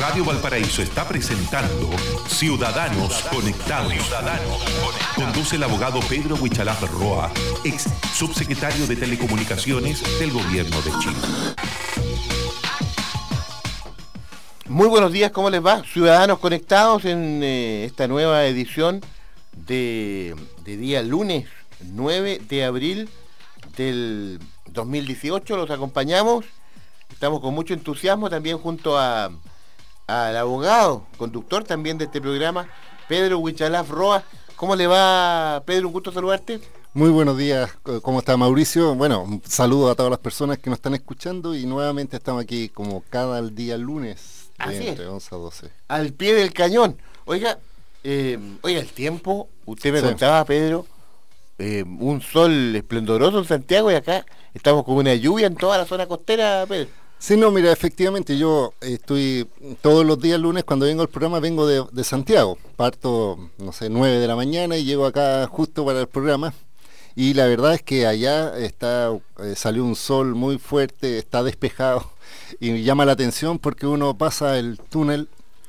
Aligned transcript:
Radio 0.00 0.24
Valparaíso 0.24 0.80
está 0.80 1.06
presentando 1.06 1.90
Ciudadanos 2.26 3.22
Conectados. 3.24 3.92
Conduce 5.14 5.56
el 5.56 5.62
abogado 5.62 6.00
Pedro 6.08 6.36
Huichalaf 6.36 6.82
Roa, 6.90 7.30
ex 7.64 7.86
subsecretario 8.14 8.86
de 8.86 8.96
Telecomunicaciones 8.96 10.02
del 10.18 10.32
Gobierno 10.32 10.80
de 10.80 10.90
Chile. 11.00 11.16
Muy 14.68 14.88
buenos 14.88 15.12
días, 15.12 15.32
¿cómo 15.32 15.50
les 15.50 15.64
va? 15.64 15.84
Ciudadanos 15.84 16.38
Conectados 16.38 17.04
en 17.04 17.42
eh, 17.42 17.84
esta 17.84 18.08
nueva 18.08 18.46
edición 18.46 19.02
de, 19.52 20.34
de 20.64 20.78
día 20.78 21.02
lunes 21.02 21.46
9 21.92 22.40
de 22.48 22.64
abril 22.64 23.10
del 23.76 24.40
2018. 24.70 25.58
Los 25.58 25.70
acompañamos. 25.70 26.46
Estamos 27.12 27.40
con 27.40 27.52
mucho 27.52 27.74
entusiasmo 27.74 28.30
también 28.30 28.56
junto 28.56 28.98
a 28.98 29.30
al 30.10 30.36
abogado, 30.36 31.06
conductor 31.16 31.62
también 31.64 31.96
de 31.96 32.06
este 32.06 32.20
programa, 32.20 32.68
Pedro 33.08 33.38
Huichalaf 33.38 33.88
Roa. 33.88 34.24
¿Cómo 34.56 34.74
le 34.74 34.86
va, 34.86 35.62
Pedro? 35.64 35.86
Un 35.86 35.92
gusto 35.92 36.12
saludarte. 36.12 36.60
Muy 36.92 37.10
buenos 37.10 37.38
días, 37.38 37.70
¿cómo 38.02 38.18
está 38.18 38.36
Mauricio? 38.36 38.96
Bueno, 38.96 39.22
un 39.22 39.40
saludo 39.46 39.90
a 39.90 39.94
todas 39.94 40.10
las 40.10 40.18
personas 40.18 40.58
que 40.58 40.68
nos 40.68 40.78
están 40.78 40.94
escuchando 40.94 41.54
y 41.54 41.64
nuevamente 41.64 42.16
estamos 42.16 42.42
aquí 42.42 42.68
como 42.68 43.04
cada 43.08 43.40
día 43.42 43.78
lunes 43.78 44.50
de 44.66 44.88
entre 44.88 45.06
11 45.06 45.34
a 45.34 45.38
12. 45.38 45.70
Al 45.86 46.12
pie 46.12 46.34
del 46.34 46.52
cañón. 46.52 46.96
Oiga, 47.26 47.58
eh, 48.02 48.38
oiga, 48.62 48.80
el 48.80 48.88
tiempo, 48.88 49.48
usted 49.66 49.92
me 49.92 50.00
contaba, 50.00 50.44
Pedro, 50.44 50.84
eh, 51.58 51.84
un 51.84 52.20
sol 52.20 52.74
esplendoroso 52.74 53.38
en 53.38 53.44
Santiago 53.44 53.92
y 53.92 53.94
acá 53.94 54.26
estamos 54.52 54.84
con 54.84 54.96
una 54.96 55.14
lluvia 55.14 55.46
en 55.46 55.54
toda 55.54 55.78
la 55.78 55.86
zona 55.86 56.06
costera, 56.06 56.64
Pedro. 56.68 56.88
Sí, 57.20 57.36
no, 57.36 57.50
mira, 57.50 57.70
efectivamente, 57.70 58.38
yo 58.38 58.72
estoy 58.80 59.46
todos 59.82 60.06
los 60.06 60.18
días 60.18 60.40
lunes 60.40 60.64
cuando 60.64 60.86
vengo 60.86 61.02
al 61.02 61.10
programa, 61.10 61.38
vengo 61.38 61.66
de, 61.66 62.02
Santiago. 62.02 62.56
Parto, 62.76 63.50
no 63.58 63.72
sé, 63.72 63.90
9 63.90 64.18
de 64.18 64.26
la 64.26 64.36
mañana 64.36 64.78
y 64.78 64.84
llego 64.84 65.04
acá 65.04 65.46
justo 65.46 65.84
para 65.84 66.00
el 66.00 66.08
programa. 66.08 66.54
Y 67.14 67.34
la 67.34 67.46
verdad 67.46 67.74
es 67.74 67.82
que 67.82 68.06
allá 68.06 68.56
está 68.56 69.10
eh, 69.38 69.54
salió 69.54 69.84
un 69.84 69.96
sol 69.96 70.34
muy 70.34 70.56
fuerte, 70.56 71.18
está 71.18 71.42
despejado 71.42 72.10
y 72.58 72.82
llama 72.84 73.04
la 73.04 73.12
atención 73.12 73.58
porque 73.58 73.86
uno 73.86 74.16
pasa 74.16 74.58
el 74.58 74.78
túnel, 74.78 75.28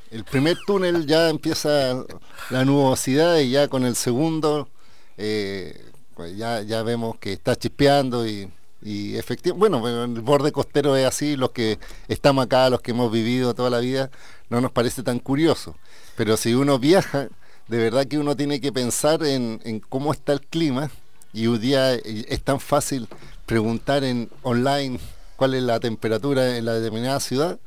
el 0.10 0.24
primer 0.24 0.58
túnel 0.66 1.06
ya 1.06 1.30
empieza 1.30 2.06
la 2.50 2.64
nubosidad 2.64 3.40
y 3.40 3.52
ya 3.52 3.68
con 3.68 3.84
el 3.86 3.98
segundo 3.98 4.70
eh, 5.18 5.92
pues 6.16 6.38
ya, 6.38 6.62
ya 6.62 6.82
vemos 6.84 7.18
que 7.18 7.34
está 7.34 7.58
chispeando 7.58 8.26
y 8.26 8.50
y 8.82 9.16
efectivamente, 9.18 9.78
bueno, 9.80 10.04
el 10.04 10.22
borde 10.22 10.52
costero 10.52 10.96
es 10.96 11.06
así, 11.06 11.36
los 11.36 11.52
que 11.52 11.80
estamos 12.08 12.46
acá, 12.46 12.70
los 12.70 12.82
que 12.82 12.92
hemos 12.92 13.12
vivido 13.12 13.54
toda 13.54 13.70
la 13.70 13.80
vida, 13.80 14.10
no 14.50 14.60
nos 14.60 14.72
parece 14.72 15.04
tan 15.04 15.20
curioso. 15.20 15.76
Pero 16.16 16.36
si 16.36 16.54
uno 16.54 16.80
viaja, 16.80 17.30
de 17.68 17.78
verdad 17.78 18.08
que 18.08 18.18
uno 18.18 18.36
tiene 18.36 18.59
que 18.59 18.72
pensar 18.72 19.24
en, 19.24 19.82
cómo 19.88 20.12
está 20.12 20.34
el 20.34 20.42
clima 20.42 20.90
y 21.32 21.48
un 21.48 21.62
día 21.62 21.94
eh, 21.94 22.26
es 22.28 22.42
tan 22.42 22.59
fácil 22.59 23.08
preguntar 23.46 24.04
en 24.04 24.30
online 24.42 25.00
cuál 25.36 25.54
es 25.54 25.64
la 25.64 25.80
temperatura 25.80 26.58
en 26.58 26.66
la 26.66 26.74
determinada 26.74 27.20
ciudad 27.20 27.59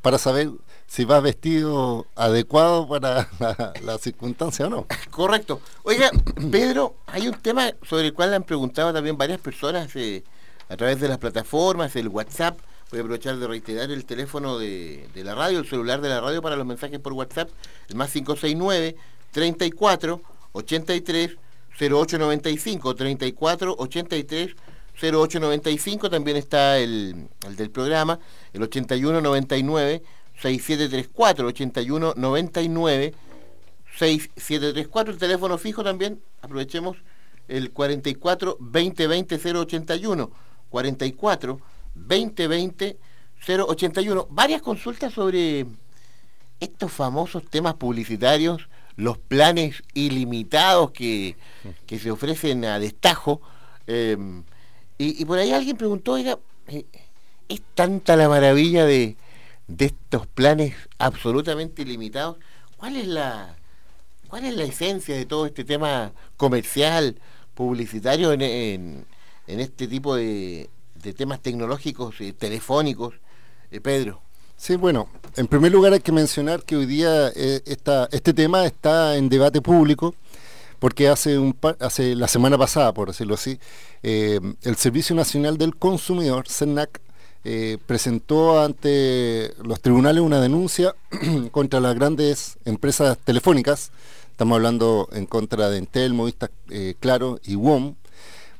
para 0.00 0.18
saber 0.18 0.50
si 0.88 1.04
vas 1.04 1.22
vestido 1.22 2.06
adecuado 2.16 2.88
para 2.88 3.28
la, 3.82 3.98
circunstancia 3.98 4.66
o 4.66 4.70
no. 4.70 4.86
Correcto. 5.10 5.60
Oiga, 5.84 6.10
Pedro, 6.50 6.96
hay 7.06 7.28
un 7.28 7.34
tema 7.34 7.70
sobre 7.82 8.06
el 8.06 8.14
cual 8.14 8.30
le 8.30 8.36
han 8.36 8.44
preguntado 8.44 8.92
también 8.92 9.16
varias 9.16 9.40
personas. 9.40 9.94
Eh, 9.94 10.24
a 10.72 10.76
través 10.76 11.00
de 11.00 11.08
las 11.08 11.18
plataformas, 11.18 11.94
el 11.96 12.08
WhatsApp. 12.08 12.58
Voy 12.90 13.00
a 13.00 13.02
aprovechar 13.02 13.36
de 13.36 13.46
reiterar 13.46 13.90
el 13.90 14.06
teléfono 14.06 14.58
de, 14.58 15.06
la 15.16 15.34
radio, 15.34 15.58
el 15.58 15.68
celular 15.68 16.00
de 16.00 16.08
la 16.08 16.22
radio 16.22 16.40
para 16.40 16.56
los 16.56 16.64
mensajes 16.64 16.98
por 16.98 17.12
WhatsApp, 17.12 17.50
el 17.90 17.96
más 17.96 18.10
569 18.10 18.96
34 19.32 20.22
83 20.52 21.36
0895 21.78 22.94
34 22.94 23.76
83 23.78 24.56
0895 24.98 26.10
también 26.10 26.38
está 26.38 26.78
el, 26.78 27.28
el 27.46 27.56
del 27.56 27.70
programa, 27.70 28.18
el 28.54 28.62
8199 28.62 30.02
6734 30.40 31.46
8199 31.48 33.14
6734 33.98 35.12
el 35.12 35.18
teléfono 35.18 35.58
fijo 35.58 35.84
también, 35.84 36.22
aprovechemos 36.40 36.96
el 37.48 37.72
44 37.72 38.56
2020 38.58 39.38
081 39.38 40.51
44 40.72 41.60
2020 41.94 42.98
081. 43.46 44.28
Varias 44.30 44.62
consultas 44.62 45.12
sobre 45.12 45.66
estos 46.60 46.92
famosos 46.92 47.44
temas 47.44 47.74
publicitarios, 47.74 48.68
los 48.96 49.18
planes 49.18 49.82
ilimitados 49.94 50.92
que, 50.92 51.36
se 51.88 52.10
ofrecen 52.10 52.64
a 52.64 52.78
destajo. 52.78 53.40
Em, 53.86 54.44
y, 54.98 55.24
por 55.24 55.38
ahí 55.38 55.52
alguien 55.52 55.76
preguntó, 55.76 56.12
oiga, 56.12 56.38
eh, 56.68 56.86
¿es 57.48 57.60
tanta 57.74 58.16
la 58.16 58.28
maravilla 58.28 58.84
de, 58.84 59.16
de 59.66 59.86
estos 59.86 60.26
planes 60.28 60.74
absolutamente 60.98 61.82
ilimitados? 61.82 62.36
¿Cuál 62.76 62.96
es 62.96 63.08
la, 63.08 63.56
cuál 64.28 64.44
es 64.44 64.54
la 64.54 64.64
esencia 64.64 65.16
de 65.16 65.26
todo 65.26 65.46
este 65.46 65.64
tema 65.64 66.12
comercial, 66.36 67.16
publicitario 67.54 68.32
en 68.32 69.04
este 69.46 69.88
tipo 69.88 70.14
de, 70.14 70.70
temas 71.16 71.40
tecnológicos, 71.40 72.20
y 72.20 72.32
telefónicos, 72.32 73.14
eh, 73.70 73.80
Pedro? 73.80 74.20
Sí, 74.56 74.76
bueno, 74.76 75.08
en 75.36 75.48
primer 75.48 75.72
lugar 75.72 75.92
hay 75.92 76.00
que 76.00 76.12
mencionar 76.12 76.62
que 76.62 76.76
hoy 76.76 76.86
día 76.86 77.28
eh, 77.34 77.62
este 77.64 78.32
tema 78.32 78.64
está 78.64 79.16
en 79.16 79.28
debate 79.28 79.60
público 79.60 80.14
porque 80.78 81.08
hace, 81.08 81.38
un 81.38 81.56
hace 81.80 82.14
la 82.14 82.28
semana 82.28 82.58
pasada, 82.58 82.92
por 82.92 83.08
decirlo 83.08 83.34
así, 83.34 83.58
eh, 84.02 84.40
el 84.62 84.76
Servicio 84.76 85.14
Nacional 85.14 85.58
del 85.58 85.76
Consumidor, 85.76 86.48
CENAC, 86.48 87.00
presentó 87.86 88.62
ante 88.62 89.52
los 89.64 89.80
tribunales 89.80 90.22
una 90.22 90.40
denuncia 90.40 90.94
contra 91.50 91.80
las 91.80 91.96
grandes 91.96 92.56
empresas 92.64 93.18
telefónicas, 93.18 93.90
estamos 94.30 94.54
hablando 94.56 95.08
en 95.12 95.26
contra 95.26 95.68
de 95.68 95.78
Entel, 95.78 96.14
Movistar, 96.14 96.52
Claro 97.00 97.40
y 97.44 97.56
WOM, 97.56 97.96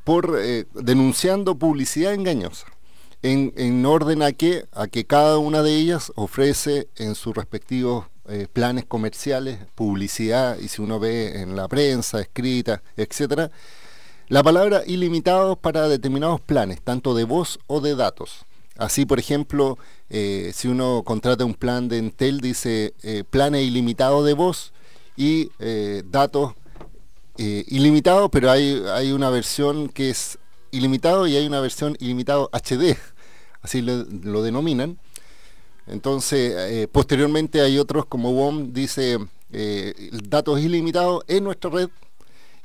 por 0.05 0.39
eh, 0.41 0.67
denunciando 0.75 1.55
publicidad 1.55 2.15
engañosa. 2.15 2.67
En, 3.25 3.87
orden 3.87 4.21
a 4.21 4.33
que, 4.33 4.67
a 4.73 4.89
que 4.89 5.05
cada 5.05 5.39
una 5.39 5.63
de 5.63 5.77
ellas 5.77 6.11
ofrece 6.17 6.89
en 6.97 7.15
sus 7.15 7.37
respectivos 7.37 8.07
eh, 8.29 8.49
planes 8.53 8.85
comerciales, 8.85 9.61
publicidad, 9.77 10.59
y 10.59 10.67
si 10.67 10.83
uno 10.83 10.99
ve 10.99 11.41
en 11.41 11.55
la 11.55 11.69
prensa, 11.69 12.21
escrita, 12.21 12.83
etcétera, 12.97 13.53
la 14.27 14.43
palabra 14.43 14.83
ilimitado 14.89 15.55
para 15.55 15.87
determinados 15.87 16.41
planes, 16.41 16.83
tanto 16.83 17.15
de 17.15 17.23
voz 17.23 17.61
o 17.69 17.81
de 17.81 17.95
datos. 17.95 18.45
Así, 18.77 19.07
por 19.07 19.21
ejemplo, 19.21 19.79
eh, 20.11 20.51
si 20.53 20.67
uno 20.67 21.05
contrata 21.05 21.45
un 21.45 21.55
plan 21.55 21.87
de 21.87 21.99
Entel, 21.99 22.41
dice 22.41 22.93
planes 23.31 23.63
ilimitado 23.63 24.25
de 24.25 24.33
voz 24.33 24.73
y 25.17 25.51
datos 26.11 26.55
eh, 27.39 27.65
ilimitado, 27.69 28.29
pero 28.29 28.51
hay, 28.51 28.83
hay 28.93 29.13
una 29.13 29.31
versión 29.31 29.89
que 29.89 30.11
es 30.11 30.39
ilimitado 30.71 31.27
y 31.27 31.37
hay 31.37 31.47
una 31.47 31.61
versión 31.61 31.97
ilimitado 31.99 32.51
HD, 32.53 32.97
así 33.63 33.83
lo, 33.83 34.43
denominan. 34.43 34.99
Entonces, 35.87 36.55
eh, 36.57 36.89
posteriormente 36.91 37.61
hay 37.61 37.79
otros 37.79 38.07
como 38.07 38.33
WOM 38.33 38.73
dice 38.73 39.19
eh, 39.51 40.11
datos 40.29 40.61
ilimitados 40.61 41.25
en 41.27 41.45
nuestra 41.45 41.71
red 41.71 41.89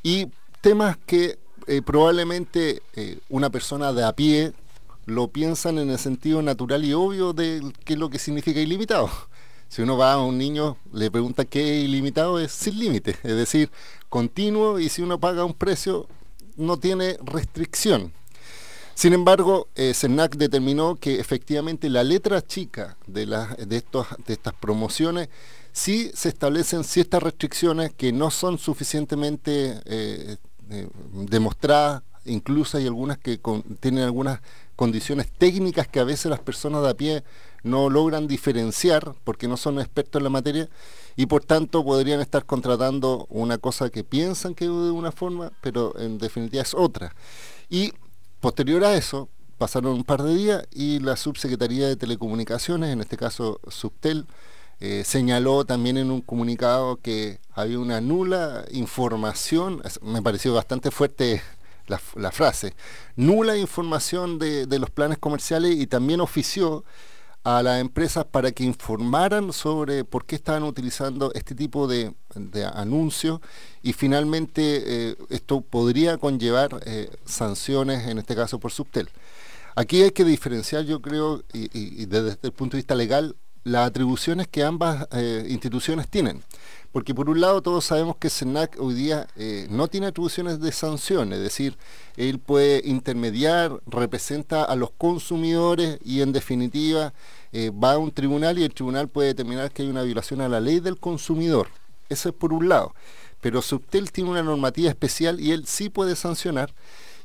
y 0.04 0.28
temas 0.62 0.98
que 1.06 1.40
probablemente 1.86 2.82
una 3.28 3.50
persona 3.50 3.92
de 3.92 4.06
a 4.06 4.14
pie 4.14 4.54
lo 5.06 5.30
piensan 5.30 5.80
en 5.80 5.90
el 5.90 5.98
sentido 5.98 6.42
natural 6.42 6.86
y 6.86 6.94
obvio 6.94 7.34
de 7.34 7.62
qué 7.84 7.94
es 7.94 8.00
lo 8.00 8.10
que 8.10 8.20
significa 8.20 8.62
ilimitado. 8.62 9.10
Si 9.70 9.82
uno 9.82 9.98
va 9.98 10.14
a 10.14 10.22
un 10.22 10.38
niño, 10.38 10.78
le 10.94 11.12
pregunta 11.12 11.44
qué 11.44 11.80
es 11.80 11.86
ilimitado, 11.86 12.40
es 12.40 12.52
sin 12.52 12.80
límite, 12.80 13.12
es 13.24 13.36
decir, 13.36 13.70
continuo 14.10 14.80
y 14.80 14.90
si 14.90 15.02
uno 15.02 15.20
paga 15.20 15.46
un 15.46 15.54
precio 15.54 16.08
no 16.56 16.78
tiene 16.78 17.18
restricción. 17.24 18.14
Sin 18.96 19.14
embargo, 19.14 19.68
eh, 19.76 19.94
CERNAC 19.94 20.38
determinó 20.38 20.96
que 20.96 21.20
efectivamente 21.20 21.88
la 21.90 22.04
letra 22.04 22.42
chica 22.42 22.98
de, 23.06 23.28
de, 23.28 23.66
de 23.68 24.34
estas 24.34 24.54
promociones 24.56 25.30
sí 25.72 26.10
se 26.16 26.30
establecen 26.30 26.84
ciertas 26.84 27.22
restricciones 27.22 27.94
que 27.94 28.12
no 28.12 28.32
son 28.32 28.58
suficientemente 28.58 29.80
eh, 29.86 30.38
eh, 30.72 30.90
demostradas, 31.14 32.02
incluso 32.26 32.78
hay 32.78 32.88
algunas 32.88 33.20
que 33.20 33.40
tienen 33.80 34.04
algunas 34.04 34.40
condiciones 34.76 35.28
técnicas 35.38 35.88
que 35.88 36.00
a 36.00 36.04
veces 36.04 36.32
las 36.32 36.40
personas 36.40 36.82
de 36.82 36.90
a 36.90 36.94
pie 36.96 37.24
no 37.68 37.90
logran 37.90 38.28
diferenciar 38.28 39.16
porque 39.24 39.48
no 39.48 39.58
son 39.58 39.80
expertos 39.80 40.20
en 40.20 40.24
la 40.24 40.30
materia 40.30 40.70
y 41.16 41.26
por 41.26 41.44
tanto 41.44 41.84
podrían 41.84 42.22
estar 42.22 42.46
contratando 42.46 43.28
una 43.30 43.58
cosa 43.58 43.90
que 43.90 44.04
piensan 44.04 44.56
que 44.56 44.66
es 44.66 44.72
de 44.72 44.92
una 44.92 45.12
forma, 45.12 45.52
pero 45.62 45.98
en 46.00 46.18
definitiva 46.18 46.62
es 46.62 46.74
otra. 46.74 47.14
Y 47.70 47.94
posterior 48.40 48.84
a 48.84 48.96
eso, 48.96 49.30
pasaron 49.58 49.94
un 49.94 50.04
par 50.04 50.24
de 50.24 50.36
días 50.36 50.68
y 50.72 51.00
la 51.00 51.16
Subsecretaría 51.16 51.88
de 51.88 51.96
Telecomunicaciones, 51.96 52.92
en 52.92 53.02
este 53.02 53.18
caso 53.18 53.60
Subtel, 53.68 54.26
eh, 54.80 55.04
señaló 55.04 55.66
también 55.66 55.98
en 55.98 56.12
un 56.12 56.22
comunicado 56.22 56.98
que 56.98 57.40
había 57.54 57.80
una 57.80 58.00
nula 58.00 58.66
información, 58.72 59.82
me 60.04 60.22
pareció 60.22 60.54
bastante 60.54 60.92
fuerte 60.92 61.42
la, 61.88 62.32
frase, 62.32 62.76
nula 63.16 63.58
información 63.58 64.38
de, 64.40 64.68
los 64.80 64.90
planes 64.90 65.18
comerciales 65.18 65.76
y 65.76 65.88
también 65.88 66.22
ofició 66.22 66.84
a 67.44 67.64
las 67.64 67.80
empresas 67.80 68.26
para 68.26 68.52
que 68.52 68.64
informaran 68.64 69.54
sobre 69.54 70.04
por 70.04 70.26
qué 70.26 70.36
estaban 70.36 70.64
utilizando 70.64 71.32
este 71.34 71.56
tipo 71.56 71.88
de, 71.88 72.14
anuncios 72.74 73.40
y 73.82 73.94
finalmente 73.94 74.62
eh, 75.12 75.16
esto 75.30 75.62
podría 75.62 76.18
conllevar 76.18 76.82
eh, 76.86 77.10
sanciones, 77.26 78.08
en 78.08 78.18
este 78.18 78.36
caso 78.36 78.60
por 78.60 78.72
Subtel. 78.72 79.10
Aquí 79.76 80.02
hay 80.02 80.12
que 80.12 80.26
diferenciar, 80.26 80.86
yo 80.86 81.02
creo, 81.02 81.44
y, 81.54 82.06
desde 82.08 82.38
el 82.42 82.52
punto 82.52 82.76
de 82.76 82.80
vista 82.80 82.96
legal, 82.96 83.36
las 83.64 83.88
atribuciones 83.88 84.48
que 84.48 84.64
ambas 84.64 85.08
eh, 85.12 85.46
instituciones 85.50 86.08
tienen. 86.08 86.42
Porque 86.92 87.14
por 87.14 87.30
un 87.30 87.42
lado 87.42 87.62
todos 87.62 87.86
sabemos 87.86 88.16
que 88.18 88.30
SENAC 88.30 88.78
hoy 88.80 88.94
día 88.94 89.28
eh, 89.36 89.68
no 89.70 89.88
tiene 89.88 90.08
atribuciones 90.08 90.60
de 90.60 90.72
sanción, 90.72 91.34
es 91.34 91.40
decir, 91.40 91.78
él 92.16 92.40
puede 92.40 92.82
intermediar, 92.86 93.80
representa 93.86 94.64
a 94.64 94.76
los 94.76 94.92
consumidores 94.92 96.00
y 96.04 96.22
en 96.22 96.32
definitiva 96.32 97.14
eh, 97.52 97.72
va 97.72 97.94
a 97.94 97.98
un 97.98 98.12
tribunal 98.12 98.58
y 98.58 98.64
el 98.64 98.74
tribunal 98.74 99.10
puede 99.10 99.30
determinar 99.30 99.72
que 99.72 99.84
hay 99.84 99.90
una 99.90 100.04
violación 100.04 100.42
a 100.42 100.50
la 100.50 100.60
ley 100.60 100.80
del 100.80 100.98
consumidor. 100.98 101.68
Eso 102.10 102.30
es 102.30 102.36
por 102.36 102.54
un 102.54 102.70
lado. 102.70 102.96
Pero 103.42 103.62
Subtel 103.62 104.12
tiene 104.12 104.32
una 104.32 104.42
normativa 104.42 104.90
especial 104.90 105.40
y 105.40 105.52
él 105.52 105.68
sí 105.68 105.90
puede 105.90 106.16
sancionar 106.16 106.74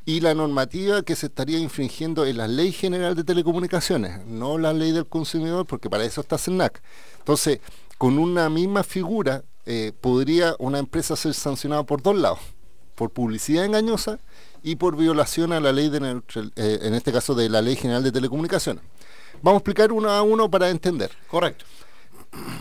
y 0.05 0.21
la 0.21 0.35
normativa 0.35 1.03
que 1.03 1.15
se 1.15 1.27
estaría 1.27 1.59
infringiendo 1.59 2.25
es 2.25 2.35
la 2.35 2.49
Ley 2.49 2.73
General 2.73 3.15
de 3.15 3.23
Telecomunicaciones, 3.23 4.27
no 4.27 4.59
la 4.59 4.73
Ley 4.73 4.91
del 4.91 5.07
Consumidor, 5.07 5.65
porque 5.67 5.89
para 5.89 6.05
eso 6.05 6.21
está 6.21 6.39
CENAC. 6.39 6.83
Entonces, 7.19 7.61
con 7.99 8.19
una 8.19 8.51
misma 8.51 8.83
figura, 8.83 9.45
eh, 9.67 9.93
podría 10.01 10.55
una 10.59 10.79
empresa 10.79 11.17
ser 11.17 11.35
sancionada 11.35 11.85
por 11.85 12.03
dos 12.03 12.17
lados, 12.17 12.41
por 12.95 13.11
publicidad 13.11 13.65
engañosa 13.65 14.19
y 14.63 14.77
por 14.77 14.97
violación 14.97 15.53
a 15.53 15.61
la 15.61 15.73
ley 15.73 15.89
de 15.89 16.23
eh, 16.57 16.79
en 16.83 16.95
este 16.95 17.13
caso 17.13 17.35
de 17.35 17.49
la 17.49 17.63
Ley 17.63 17.77
General 17.77 18.03
de 18.03 18.13
Telecomunicaciones. 18.13 18.83
Vamos 19.43 19.59
a 19.59 19.61
explicar 19.61 19.93
uno 19.93 20.11
a 20.11 20.23
uno 20.23 20.51
para 20.51 20.71
entender. 20.71 21.11
Correcto. 21.29 21.65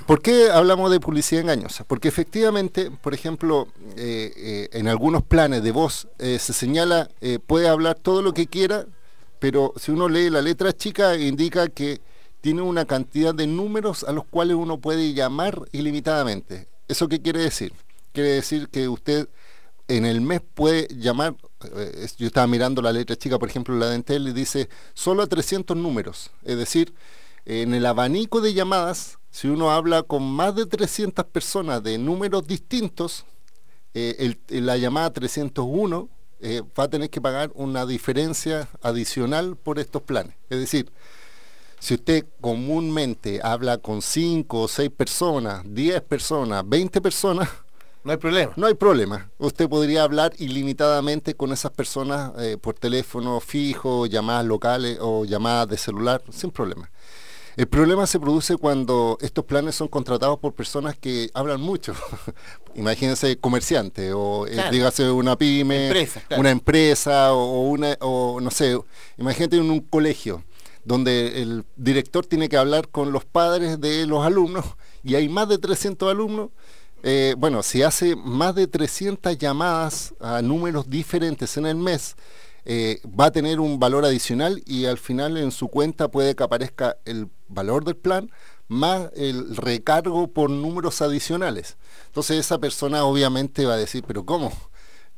¿Por 0.06 0.21
qué 0.21 0.50
hablamos 0.51 0.92
de 0.92 1.00
publicidad 1.00 1.42
engañosa? 1.42 1.86
Porque 1.86 2.09
efectivamente, 2.09 2.92
por 2.92 3.13
ejemplo, 3.13 3.68
eh, 3.95 4.33
eh, 4.36 4.69
en 4.74 4.88
algunos 4.89 5.24
planes 5.24 5.63
de 5.63 5.71
voz 5.71 6.09
eh, 6.19 6.39
se 6.39 6.51
señala, 6.51 7.09
puede 7.48 7.69
hablar 7.69 7.98
todo 7.98 8.21
lo 8.21 8.33
que 8.33 8.48
quiera, 8.48 8.86
pero 9.39 9.74
si 9.77 9.92
uno 9.92 10.09
lee 10.09 10.30
la 10.30 10.42
letra 10.42 10.74
chica 10.74 11.15
indica 11.15 11.69
que 11.69 12.01
tiene 12.42 12.62
una 12.62 12.86
cantidad 12.86 13.33
de 13.33 13.48
números 13.48 14.03
a 14.03 14.12
los 14.12 14.25
cuales 14.25 14.57
uno 14.57 14.80
puede 14.80 15.13
llamar 15.13 15.62
ilimitadamente. 15.71 16.68
¿Eso 16.92 17.08
qué 17.08 17.22
quiere 17.22 17.40
decir? 17.40 17.72
Quiere 18.12 18.32
decir 18.32 18.68
que 18.68 18.90
usted 18.90 19.30
en 19.88 20.06
el 20.06 20.20
mes 20.20 20.42
puede 20.42 20.90
llamar, 20.94 21.36
yo 22.18 22.28
estaba 22.28 22.48
mirando 22.48 22.82
la 22.82 22.92
letra 22.92 23.16
chica, 23.16 23.40
por 23.40 23.48
ejemplo, 23.48 23.74
la 23.78 23.88
de 23.88 24.04
y 24.16 24.34
dice 24.34 24.68
solo 24.94 25.24
a 25.24 25.28
300 25.28 25.78
números. 25.78 26.32
Es 26.44 26.58
decir, 26.58 26.94
en 27.46 27.74
el 27.74 27.86
abanico 27.86 28.42
de 28.42 28.54
llamadas 28.54 29.20
si 29.30 29.48
uno 29.48 29.72
habla 29.72 30.04
con 30.04 30.24
más 30.24 30.54
de 30.54 30.66
300 30.66 31.24
personas 31.28 31.82
de 31.82 31.98
números 31.98 32.46
distintos, 32.46 33.24
eh, 33.94 34.36
la 34.50 34.76
llamada 34.76 35.14
301 35.14 36.10
eh, 36.42 36.62
va 36.78 36.84
a 36.84 36.90
tener 36.90 37.10
que 37.10 37.22
pagar 37.22 37.52
una 37.56 37.86
diferencia 37.86 38.68
adicional 38.82 39.56
por 39.56 39.80
estos 39.80 40.02
planes. 40.02 40.36
Es 40.50 40.60
decir, 40.60 40.92
si 41.81 41.95
usted 41.95 42.25
comúnmente 42.39 43.39
habla 43.44 43.80
con 43.80 44.04
5 44.04 44.62
o 44.62 44.68
6 44.68 44.92
personas, 44.92 45.63
10 45.66 46.01
personas, 46.04 46.63
20 46.63 47.01
personas, 47.01 47.50
no 48.04 48.12
hay 48.12 48.18
problema. 48.18 48.54
No 48.56 48.68
hay 48.68 48.75
problema. 48.75 49.31
Usted 49.39 49.68
podría 49.68 50.04
hablar 50.04 50.31
ilimitadamente 50.38 51.33
con 51.36 51.51
esas 51.51 51.72
personas 51.72 52.33
eh, 52.38 52.57
por 52.60 52.75
teléfono 52.75 53.39
fijo, 53.39 54.06
llamadas 54.06 54.45
locales 54.45 55.00
o 55.01 55.25
llamadas 55.25 55.69
de 55.69 55.78
celular, 55.78 56.22
sin 56.31 56.51
problema. 56.51 56.92
El 57.57 57.68
problema 57.68 58.07
se 58.07 58.19
produce 58.19 58.57
cuando 58.57 59.18
estos 59.19 59.45
planes 59.45 59.75
son 59.75 59.88
contratados 59.88 60.38
por 60.39 60.54
personas 60.54 60.95
que 60.98 61.31
hablan 61.34 61.62
mucho. 61.62 61.94
Imagínense 62.75 63.38
comerciante 63.38 64.13
o 64.13 64.45
eh, 64.45 64.57
dígase 64.72 65.10
una 65.10 65.36
pyme, 65.36 65.92
una 66.38 66.51
empresa 66.51 67.34
o, 67.34 67.62
una 67.69 67.98
o 68.01 68.39
no 68.39 68.51
sé, 68.51 68.80
imagínate 69.18 69.57
en 69.57 69.69
un 69.69 69.80
colegio 69.80 70.44
donde 70.83 71.42
el 71.42 71.66
director 71.75 72.25
tiene 72.25 72.50
que 72.50 72.57
hablar 72.57 72.89
con 72.89 73.12
los 73.12 73.25
padres 73.25 73.80
de 73.80 74.06
los 74.07 74.25
alumnos 74.25 74.66
y 75.04 75.16
hay 75.16 75.30
más 75.30 75.50
de 75.50 75.57
300 75.57 76.10
alumnos. 76.10 76.50
Eh, 77.04 77.36
bueno, 77.38 77.63
si 77.63 77.81
hace 77.81 78.16
más 78.16 78.56
de 78.56 78.68
300 78.68 79.38
llamadas 79.38 80.13
a 80.19 80.42
números 80.42 80.89
diferentes 80.89 81.57
en 81.57 81.66
el 81.66 81.75
mes, 81.75 82.16
eh, 82.63 83.01
va 83.07 83.25
a 83.25 83.31
tener 83.31 83.60
un 83.60 83.80
valor 83.80 84.06
adicional 84.06 84.62
y 84.68 84.86
al 84.86 85.00
final 85.00 85.38
en 85.38 85.51
su 85.51 85.68
cuenta 85.68 86.10
puede 86.10 86.36
que 86.36 86.44
aparezca 86.44 86.98
el 87.06 87.27
valor 87.48 87.86
del 87.86 87.95
plan 87.95 88.30
más 88.72 89.10
el 89.16 89.57
recargo 89.57 90.27
por 90.27 90.50
números 90.50 91.01
adicionales. 91.01 91.77
Entonces 92.06 92.38
esa 92.38 92.57
persona 92.60 93.04
obviamente 93.04 93.66
va 93.66 93.74
a 93.74 93.77
decir, 93.77 94.04
pero 94.07 94.25
¿cómo? 94.25 94.54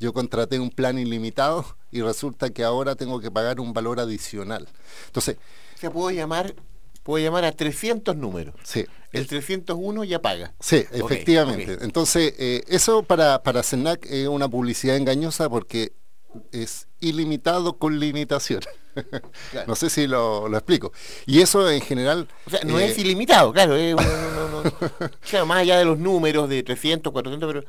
Yo 0.03 0.11
contraté 0.11 0.59
un 0.59 0.69
plan 0.69 0.99
ilimitado 0.99 1.65
y 1.89 2.01
resulta 2.01 2.49
que 2.49 2.65
ahora 2.65 2.95
tengo 2.95 3.21
que 3.21 3.31
pagar 3.31 3.61
un 3.61 3.71
valor 3.71 4.01
adicional. 4.01 4.67
Entonces... 5.05 5.37
se 5.79 5.89
puedo 5.89 6.11
llamar, 6.11 6.55
puedo 7.03 7.23
llamar 7.23 7.45
a 7.45 7.53
300 7.53 8.13
números. 8.17 8.53
Sí. 8.63 8.85
El 9.13 9.27
301 9.27 10.03
ya 10.03 10.21
paga. 10.21 10.53
Sí, 10.59 10.83
efectivamente. 10.91 11.77
Entonces, 11.79 12.33
eh, 12.37 12.65
eso 12.67 13.03
para, 13.03 13.43
para 13.43 13.63
CENAC 13.63 14.05
es 14.07 14.27
una 14.27 14.49
publicidad 14.49 14.97
engañosa 14.97 15.49
porque 15.49 15.93
es 16.51 16.89
ilimitado 16.99 17.77
con 17.77 17.97
limitación. 17.97 18.59
no 19.65 19.73
sé 19.73 19.89
si 19.89 20.05
lo, 20.05 20.53
explico. 20.53 20.91
Y 21.25 21.39
eso 21.39 21.71
en 21.71 21.79
general... 21.79 22.27
O 22.45 22.49
sea, 22.49 22.59
no 22.65 22.77
es 22.77 22.97
eh, 22.97 23.01
ilimitado, 23.01 23.53
claro. 23.53 23.77
más 25.47 25.59
allá 25.59 25.77
de 25.77 25.85
los 25.85 25.97
números 25.97 26.49
de 26.49 26.61
300, 26.61 27.13
400, 27.13 27.53
pero 27.53 27.65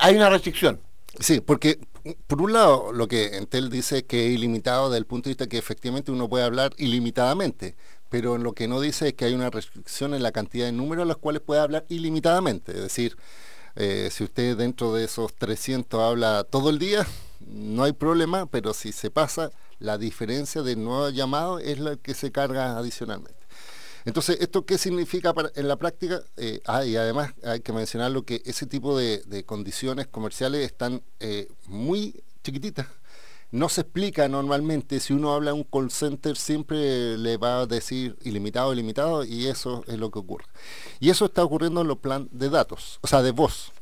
hay 0.00 0.16
una 0.16 0.30
restricción. 0.30 0.80
Sí, 1.20 1.40
porque 1.40 1.78
por 2.26 2.42
un 2.42 2.52
lado 2.52 2.92
lo 2.92 3.08
que 3.08 3.36
Entel 3.36 3.70
dice 3.70 4.04
que 4.04 4.26
es 4.26 4.32
ilimitado 4.32 4.90
desde 4.90 4.98
el 4.98 5.06
punto 5.06 5.28
de 5.28 5.30
vista 5.30 5.46
que 5.46 5.58
efectivamente 5.58 6.10
uno 6.10 6.28
puede 6.28 6.44
hablar 6.44 6.72
ilimitadamente, 6.76 7.76
pero 8.10 8.36
lo 8.36 8.52
que 8.52 8.68
no 8.68 8.80
dice 8.80 9.08
es 9.08 9.14
que 9.14 9.24
hay 9.24 9.34
una 9.34 9.50
restricción 9.50 10.14
en 10.14 10.22
la 10.22 10.32
cantidad 10.32 10.66
de 10.66 10.72
números 10.72 11.04
a 11.04 11.06
los 11.06 11.18
cuales 11.18 11.42
puede 11.42 11.60
hablar 11.60 11.84
ilimitadamente. 11.88 12.72
Es 12.72 12.82
decir, 12.82 13.16
eh, 13.76 14.08
si 14.12 14.24
usted 14.24 14.56
dentro 14.56 14.92
de 14.92 15.04
esos 15.04 15.34
300 15.34 16.00
habla 16.00 16.44
todo 16.44 16.70
el 16.70 16.78
día, 16.78 17.06
no 17.40 17.84
hay 17.84 17.92
problema, 17.92 18.46
pero 18.46 18.74
si 18.74 18.92
se 18.92 19.10
pasa, 19.10 19.50
la 19.78 19.98
diferencia 19.98 20.62
del 20.62 20.82
nuevo 20.82 21.10
llamado 21.10 21.58
es 21.58 21.78
la 21.78 21.96
que 21.96 22.14
se 22.14 22.32
carga 22.32 22.76
adicionalmente. 22.78 23.43
Entonces, 24.04 24.38
¿esto 24.40 24.66
qué 24.66 24.76
significa 24.76 25.34
en 25.54 25.68
la 25.68 25.76
práctica? 25.76 26.22
Eh, 26.36 26.60
ah, 26.66 26.84
y 26.84 26.96
además 26.96 27.32
hay 27.42 27.60
que 27.60 27.72
mencionarlo 27.72 28.24
que 28.24 28.42
ese 28.44 28.66
tipo 28.66 28.98
de, 28.98 29.44
condiciones 29.46 30.06
comerciales 30.06 30.64
están 30.64 31.02
eh, 31.20 31.48
muy 31.66 32.22
chiquititas. 32.42 32.86
No 33.50 33.68
se 33.68 33.82
explica 33.82 34.28
normalmente, 34.28 35.00
si 35.00 35.12
uno 35.12 35.32
habla 35.32 35.52
en 35.52 35.58
un 35.58 35.64
call 35.64 35.90
center 35.90 36.36
siempre 36.36 37.16
le 37.16 37.36
va 37.36 37.60
a 37.60 37.66
decir 37.66 38.16
ilimitado, 38.24 38.72
ilimitado, 38.72 39.24
y 39.24 39.46
eso 39.46 39.84
es 39.86 39.96
lo 39.96 40.10
que 40.10 40.18
ocurre. 40.18 40.46
Y 41.00 41.10
eso 41.10 41.26
está 41.26 41.44
ocurriendo 41.44 41.80
en 41.80 41.86
los 41.86 41.98
planes 41.98 42.28
de 42.32 42.50
datos, 42.50 42.98
o 43.02 43.06
sea, 43.06 43.22
de 43.22 43.30
voz. 43.30 43.72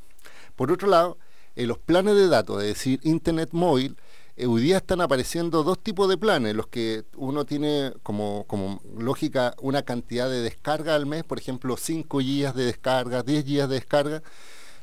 Por 0.57 0.71
otro 0.71 0.89
lado, 0.89 1.19
en 1.57 1.69
los 1.69 1.79
planes 1.79 2.15
de 2.15 2.29
datos, 2.29 2.63
es 2.63 2.69
decir, 2.69 3.01
Internet 3.03 3.49
móvil, 3.53 3.97
hoy 4.39 4.63
día 4.63 4.79
están 4.79 5.01
apareciendo 5.01 5.63
dos 5.63 5.79
tipos 5.83 6.09
de 6.09 6.17
planes, 6.17 6.55
los 6.55 6.67
que 6.67 7.05
uno 7.17 7.45
tiene 7.45 7.93
como, 8.03 8.45
como 8.47 8.81
lógica 8.99 9.55
una 9.61 9.83
cantidad 9.83 10.29
de 10.29 10.41
descarga 10.41 10.95
al 10.95 11.07
mes, 11.07 11.25
por 11.25 11.39
ejemplo, 11.39 11.77
5 11.77 12.19
GB 12.19 12.53
de 12.55 12.65
descarga, 12.65 13.23
10 13.23 13.45
GB 13.45 13.69
de 13.69 13.75
descarga, 13.75 14.23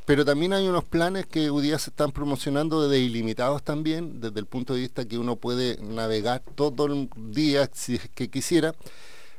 pero 0.09 0.25
también 0.25 0.53
hay 0.53 0.67
unos 0.67 0.85
planes 0.85 1.27
que 1.27 1.51
hoy 1.51 1.67
se 1.69 1.91
están 1.91 2.11
promocionando 2.11 2.89
de 2.89 2.99
ilimitados 2.99 3.61
también, 3.61 4.19
desde 4.19 4.39
el 4.39 4.47
punto 4.47 4.73
de 4.73 4.79
vista 4.79 5.05
que 5.05 5.19
uno 5.19 5.35
puede 5.35 5.77
navegar 5.83 6.41
todo 6.55 6.87
el 6.87 7.09
día 7.15 7.69
si 7.71 7.93
es 7.93 8.09
que 8.09 8.27
quisiera. 8.27 8.73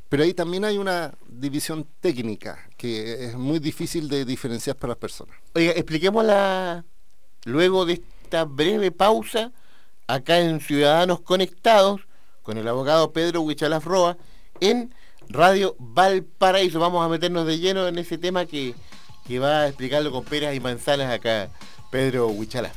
Pero 0.08 0.22
ahí 0.22 0.32
también 0.32 0.64
hay 0.64 0.78
una 0.78 1.14
división 1.28 1.86
técnica 2.00 2.68
que 2.76 3.26
es 3.26 3.34
muy 3.36 3.58
difícil 3.58 4.08
de 4.08 4.24
diferenciar 4.24 4.76
para 4.76 4.92
las 4.92 4.98
personas. 4.98 5.36
Oiga, 5.54 5.72
expliquemos 5.72 6.24
la, 6.24 6.84
luego 7.44 7.84
de 7.84 7.94
esta 7.94 8.44
breve 8.44 8.92
pausa, 8.92 9.52
acá 10.14 10.38
en 10.38 10.60
Ciudadanos 10.60 11.20
Conectados, 11.20 12.00
con 12.42 12.58
el 12.58 12.66
abogado 12.68 13.12
Pedro 13.12 13.42
Huichalaf 13.42 13.84
Roa, 13.84 14.16
en 14.60 14.94
Radio 15.28 15.76
Valparaíso. 15.78 16.80
Vamos 16.80 17.04
a 17.04 17.08
meternos 17.08 17.46
de 17.46 17.58
lleno 17.58 17.86
en 17.86 17.98
ese 17.98 18.18
tema 18.18 18.46
que, 18.46 18.74
que 19.26 19.38
va 19.38 19.60
a 19.60 19.68
explicarlo 19.68 20.10
con 20.10 20.24
peras 20.24 20.54
y 20.54 20.60
manzanas 20.60 21.12
acá 21.12 21.50
Pedro 21.90 22.28
Huichalaf. 22.28 22.76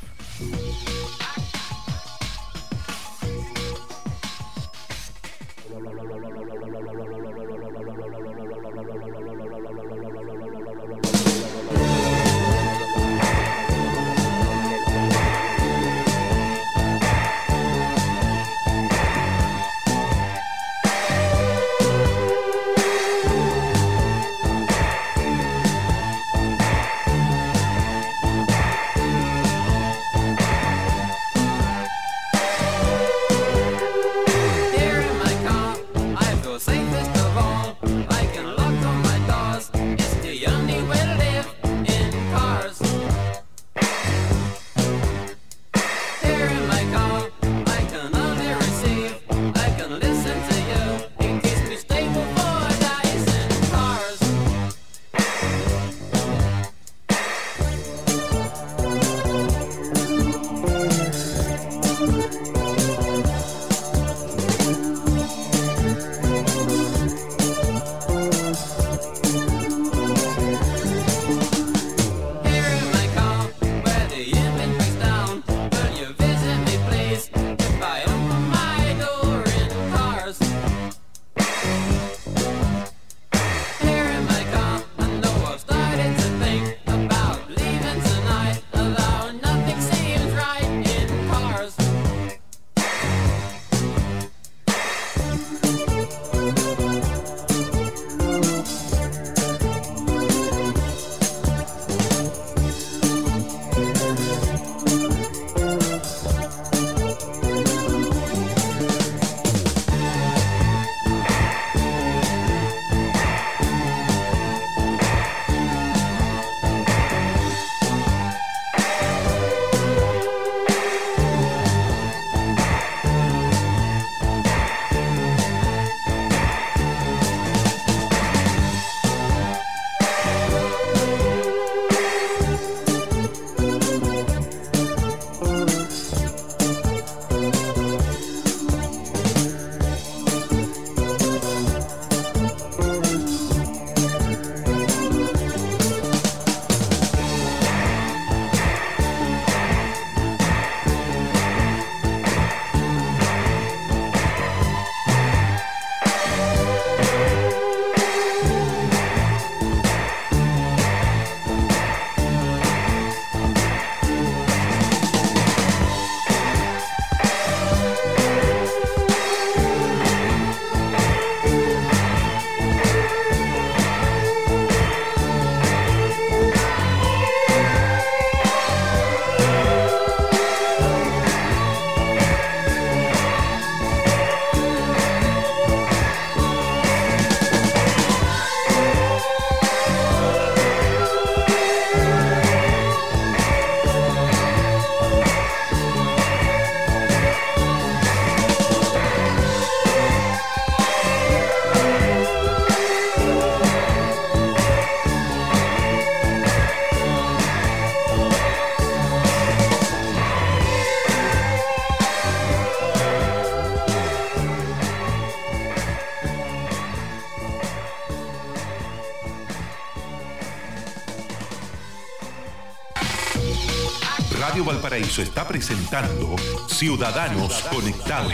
Valparaíso 225.14 225.22
está 225.22 225.46
presentando 225.46 226.36
Ciudadanos 226.68 227.62
Conectados. 227.70 228.32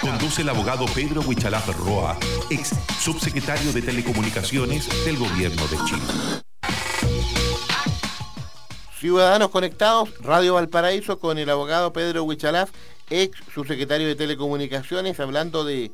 Conduce 0.00 0.42
el 0.42 0.48
abogado 0.48 0.86
Pedro 0.86 1.20
Huichalaf 1.20 1.68
Roa, 1.78 2.16
ex 2.48 2.70
subsecretario 2.98 3.72
de 3.72 3.82
Telecomunicaciones 3.82 4.88
del 5.04 5.18
Gobierno 5.18 5.62
de 5.66 5.76
Chile. 5.84 6.02
Ciudadanos 8.98 9.50
Conectados, 9.50 10.10
Radio 10.20 10.54
Valparaíso, 10.54 11.18
con 11.18 11.36
el 11.36 11.50
abogado 11.50 11.92
Pedro 11.92 12.24
Huichalaf, 12.24 12.70
ex 13.10 13.38
subsecretario 13.52 14.06
de 14.06 14.14
Telecomunicaciones, 14.14 15.20
hablando 15.20 15.64
de, 15.64 15.90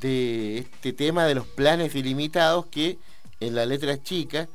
de 0.00 0.58
este 0.58 0.92
tema 0.94 1.26
de 1.26 1.34
los 1.34 1.46
planes 1.46 1.94
ilimitados 1.94 2.66
que 2.66 2.98
en 3.40 3.54
la 3.54 3.66
letra 3.66 4.02
chica 4.02 4.48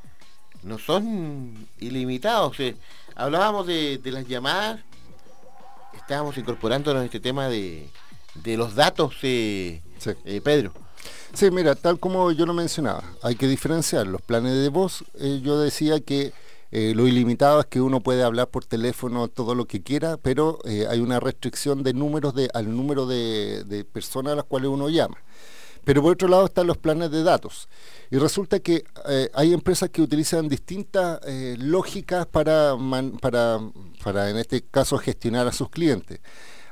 no 0.63 0.79
son 0.79 1.67
ilimitados. 1.79 2.59
Eh, 2.59 2.75
Hablábamos 3.15 3.67
de, 3.67 3.99
las 4.05 4.27
llamadas, 4.27 4.79
estábamos 5.93 6.37
incorporándonos 6.37 7.03
a 7.03 7.05
este 7.05 7.19
tema 7.19 7.47
de, 7.47 7.89
los 8.43 8.75
datos, 8.75 9.15
eh, 9.21 9.81
eh, 10.25 10.41
Pedro. 10.43 10.73
Sí, 11.33 11.49
mira, 11.51 11.75
tal 11.75 11.99
como 11.99 12.31
yo 12.31 12.45
lo 12.45 12.53
mencionaba, 12.53 13.03
hay 13.21 13.35
que 13.35 13.47
diferenciar 13.47 14.07
los 14.07 14.21
planes 14.21 14.53
de 14.53 14.69
voz. 14.69 15.03
Eh, 15.19 15.41
yo 15.43 15.59
decía 15.59 15.99
que 15.99 16.33
lo 16.71 17.07
ilimitado 17.07 17.59
es 17.59 17.67
que 17.67 17.81
uno 17.81 17.99
puede 17.99 18.23
hablar 18.23 18.47
por 18.47 18.65
teléfono 18.65 19.27
todo 19.27 19.53
lo 19.53 19.65
que 19.65 19.83
quiera, 19.83 20.17
pero 20.17 20.57
hay 20.89 20.99
una 21.01 21.19
restricción 21.19 21.83
de 21.83 21.93
números 21.93 22.33
de, 22.33 22.49
al 22.55 22.75
número 22.75 23.05
de, 23.05 23.63
de 23.63 23.85
personas 23.85 24.33
a 24.33 24.37
las 24.37 24.45
cuales 24.45 24.69
uno 24.69 24.89
llama. 24.89 25.17
Pero 25.83 26.01
por 26.01 26.13
otro 26.13 26.27
lado 26.27 26.45
están 26.45 26.67
los 26.67 26.77
planes 26.77 27.11
de 27.11 27.23
datos. 27.23 27.67
Y 28.09 28.17
resulta 28.17 28.59
que 28.59 28.85
eh, 29.07 29.29
hay 29.33 29.53
empresas 29.53 29.89
que 29.89 30.01
utilizan 30.01 30.47
distintas 30.47 31.19
eh, 31.25 31.55
lógicas 31.59 32.25
para, 32.25 32.75
para, 33.19 33.59
para, 34.03 34.29
en 34.29 34.37
este 34.37 34.61
caso, 34.61 34.97
gestionar 34.97 35.47
a 35.47 35.51
sus 35.51 35.69
clientes. 35.69 36.19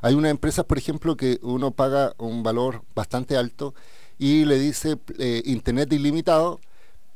Hay 0.02 0.16
unas 0.16 0.32
empresas, 0.32 0.66
por 0.66 0.78
ejemplo, 0.78 1.16
que 1.16 1.40
uno 1.42 1.72
paga 1.72 2.14
un 2.18 2.42
valor 2.42 2.84
bastante 2.96 3.38
alto 3.38 3.76
y 4.18 4.46
le 4.46 4.58
dice 4.58 4.98
eh, 5.20 5.42
Internet 5.46 5.92
ilimitado, 5.94 6.60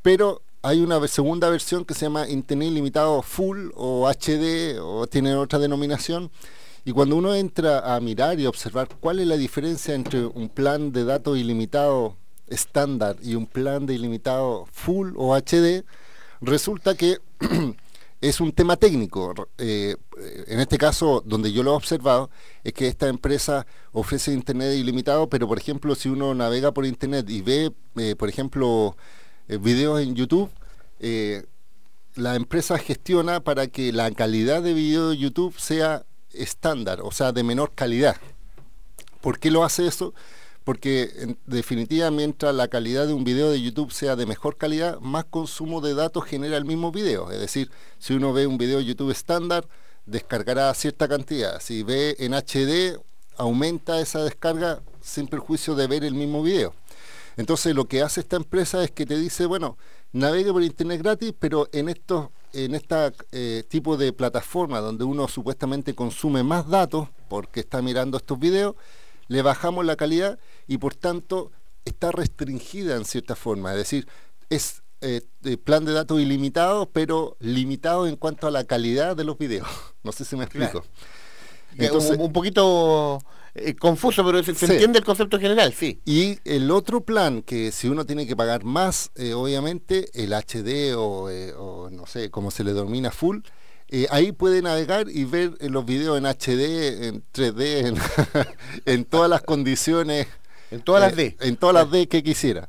pero 0.02 0.42
hay 0.62 0.80
una 0.80 1.04
segunda 1.08 1.48
versión 1.48 1.84
que 1.84 1.94
se 1.94 2.06
llama 2.06 2.28
Internet 2.28 2.68
ilimitado 2.68 3.22
Full 3.22 3.70
o 3.74 4.08
HD 4.08 4.78
o 4.80 5.06
tiene 5.06 5.34
otra 5.34 5.58
denominación 5.58 6.30
y 6.86 6.92
cuando 6.92 7.16
uno 7.16 7.34
entra 7.34 7.96
a 7.96 7.98
mirar 7.98 8.38
y 8.38 8.46
observar 8.46 8.88
cuál 9.00 9.18
es 9.18 9.26
la 9.26 9.36
diferencia 9.36 9.92
entre 9.92 10.24
un 10.24 10.48
plan 10.48 10.92
de 10.92 11.02
datos 11.02 11.36
ilimitado 11.36 12.16
estándar 12.46 13.16
y 13.20 13.34
un 13.34 13.46
plan 13.46 13.86
de 13.86 13.94
ilimitado 13.94 14.66
full 14.70 15.14
o 15.16 15.34
HD, 15.36 15.84
resulta 16.40 16.94
que 16.94 17.18
es 18.20 18.40
un 18.40 18.52
tema 18.52 18.76
técnico. 18.76 19.34
Eh, 19.58 19.96
en 20.46 20.60
este 20.60 20.78
caso, 20.78 21.24
donde 21.26 21.52
yo 21.52 21.64
lo 21.64 21.72
he 21.72 21.74
observado, 21.74 22.30
es 22.62 22.72
que 22.72 22.86
esta 22.86 23.08
empresa 23.08 23.66
ofrece 23.90 24.32
Internet 24.32 24.76
ilimitado, 24.76 25.28
pero 25.28 25.48
por 25.48 25.58
ejemplo, 25.58 25.96
si 25.96 26.08
uno 26.08 26.36
navega 26.36 26.70
por 26.70 26.86
Internet 26.86 27.28
y 27.28 27.42
ve, 27.42 27.72
eh, 27.96 28.14
por 28.14 28.28
ejemplo, 28.28 28.96
eh, 29.48 29.56
videos 29.56 30.00
en 30.00 30.14
YouTube, 30.14 30.52
la 32.14 32.36
empresa 32.36 32.78
gestiona 32.78 33.40
para 33.40 33.66
que 33.66 33.92
la 33.92 34.08
calidad 34.12 34.62
de 34.62 34.72
video 34.72 35.10
de 35.10 35.16
YouTube 35.16 35.58
sea 35.58 36.06
estándar, 36.38 37.00
o 37.02 37.10
sea, 37.10 37.32
de 37.32 37.42
menor 37.42 37.72
calidad. 37.74 38.16
¿Por 39.20 39.38
qué 39.38 39.50
lo 39.50 39.64
hace 39.64 39.86
eso? 39.86 40.14
Porque 40.64 41.10
en 41.18 41.38
definitiva, 41.46 42.10
mientras 42.10 42.54
la 42.54 42.68
calidad 42.68 43.06
de 43.06 43.12
un 43.12 43.24
video 43.24 43.50
de 43.50 43.62
YouTube 43.62 43.92
sea 43.92 44.16
de 44.16 44.26
mejor 44.26 44.56
calidad, 44.56 44.98
más 45.00 45.24
consumo 45.24 45.80
de 45.80 45.94
datos 45.94 46.24
genera 46.24 46.56
el 46.56 46.64
mismo 46.64 46.90
video. 46.90 47.30
Es 47.30 47.40
decir, 47.40 47.70
si 47.98 48.14
uno 48.14 48.32
ve 48.32 48.46
un 48.46 48.58
video 48.58 48.78
de 48.78 48.84
YouTube 48.84 49.10
estándar, 49.10 49.68
descargará 50.06 50.72
cierta 50.74 51.08
cantidad. 51.08 51.60
Si 51.60 51.82
ve 51.82 52.16
en 52.18 52.34
HD, 52.34 52.98
aumenta 53.36 54.00
esa 54.00 54.24
descarga 54.24 54.80
sin 55.00 55.28
perjuicio 55.28 55.74
de 55.74 55.86
ver 55.86 56.04
el 56.04 56.14
mismo 56.14 56.42
video. 56.42 56.74
Entonces 57.36 57.74
lo 57.74 57.84
que 57.86 58.02
hace 58.02 58.20
esta 58.20 58.36
empresa 58.36 58.82
es 58.82 58.90
que 58.90 59.06
te 59.06 59.18
dice, 59.18 59.46
bueno, 59.46 59.76
navegue 60.12 60.52
por 60.52 60.62
internet 60.62 61.02
gratis, 61.02 61.32
pero 61.38 61.68
en 61.72 61.88
estos 61.88 62.30
en 62.52 62.74
este 62.74 63.12
tipo 63.64 63.96
de 63.96 64.12
plataforma 64.12 64.80
donde 64.80 65.04
uno 65.04 65.28
supuestamente 65.28 65.94
consume 65.94 66.42
más 66.42 66.68
datos 66.68 67.08
porque 67.28 67.60
está 67.60 67.82
mirando 67.82 68.16
estos 68.16 68.38
videos, 68.38 68.74
le 69.28 69.42
bajamos 69.42 69.84
la 69.84 69.96
calidad 69.96 70.38
y 70.66 70.78
por 70.78 70.94
tanto 70.94 71.50
está 71.84 72.12
restringida 72.12 72.96
en 72.96 73.04
cierta 73.04 73.36
forma. 73.36 73.72
Es 73.72 73.78
decir, 73.78 74.06
es 74.50 74.82
eh, 75.00 75.22
plan 75.62 75.84
de 75.84 75.92
datos 75.92 76.20
ilimitado, 76.20 76.88
pero 76.90 77.36
limitado 77.40 78.06
en 78.06 78.16
cuanto 78.16 78.46
a 78.46 78.50
la 78.50 78.64
calidad 78.64 79.16
de 79.16 79.24
los 79.24 79.38
videos. 79.38 79.68
No 80.02 80.12
sé 80.12 80.24
si 80.24 80.36
me 80.36 80.44
explico. 80.44 80.84
Entonces, 81.76 82.16
un, 82.16 82.32
poquito 82.32 83.18
eh, 83.58 83.74
confuso, 83.74 84.24
pero 84.24 84.42
se, 84.42 84.50
entiende 84.50 84.98
el 84.98 85.04
concepto 85.04 85.38
general, 85.38 85.72
sí. 85.72 86.00
Y 86.04 86.38
el 86.44 86.70
otro 86.70 87.00
plan, 87.00 87.42
que 87.42 87.72
si 87.72 87.88
uno 87.88 88.04
tiene 88.04 88.26
que 88.26 88.36
pagar 88.36 88.64
más, 88.64 89.10
eh, 89.14 89.34
obviamente, 89.34 90.10
el 90.14 90.32
HD 90.32 90.94
o, 90.96 91.28
o, 91.58 91.90
no 91.90 92.06
sé, 92.06 92.30
cómo 92.30 92.50
se 92.50 92.64
le 92.64 92.72
domina 92.72 93.10
full, 93.10 93.38
ahí 94.10 94.32
puede 94.32 94.62
navegar 94.62 95.06
y 95.08 95.24
ver 95.24 95.52
los 95.60 95.84
videos 95.86 96.18
en 96.18 96.26
HD, 96.26 97.06
en 97.08 97.24
3D, 97.32 97.86
en, 97.86 97.96
en 98.84 99.04
todas 99.04 99.30
las 99.30 99.42
condiciones. 99.42 100.26
En 100.70 100.80
todas 100.82 101.00
las 101.00 101.16
D. 101.16 101.36
En 101.40 101.56
todas 101.56 101.74
las 101.74 101.90
D 101.90 102.08
que 102.08 102.22
quisiera. 102.22 102.68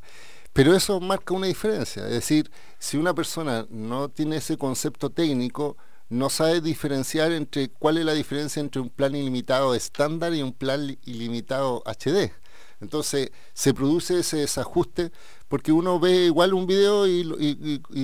Pero 0.54 0.76
eso 0.76 1.00
marca 1.00 1.36
una 1.36 1.48
diferencia. 1.48 2.04
Es 2.06 2.14
decir, 2.14 2.50
si 2.80 2.98
una 2.98 3.14
persona 3.14 3.68
no 3.70 4.10
tiene 4.10 4.38
ese 4.38 4.58
concepto 4.58 5.12
técnico, 5.12 5.78
no 6.10 6.30
sabe 6.30 6.62
diferenciar 6.62 7.32
entre 7.32 7.70
cuál 7.70 7.98
es 7.98 8.06
la 8.06 8.14
diferencia 8.14 8.60
entre 8.60 8.82
un 8.82 8.90
plan 8.90 9.16
ilimitado 9.16 9.76
estándar 9.76 10.34
y 10.34 10.42
un 10.42 10.54
plan 10.54 10.98
ilimitado 11.06 11.84
HD. 11.86 12.32
Entonces 12.80 13.32
se 13.54 13.74
produce 13.74 14.20
ese 14.20 14.38
desajuste 14.38 15.12
porque 15.48 15.72
uno 15.72 16.00
ve 16.00 16.26
igual 16.26 16.54
un 16.54 16.68
video 16.68 17.08
y, 17.08 17.24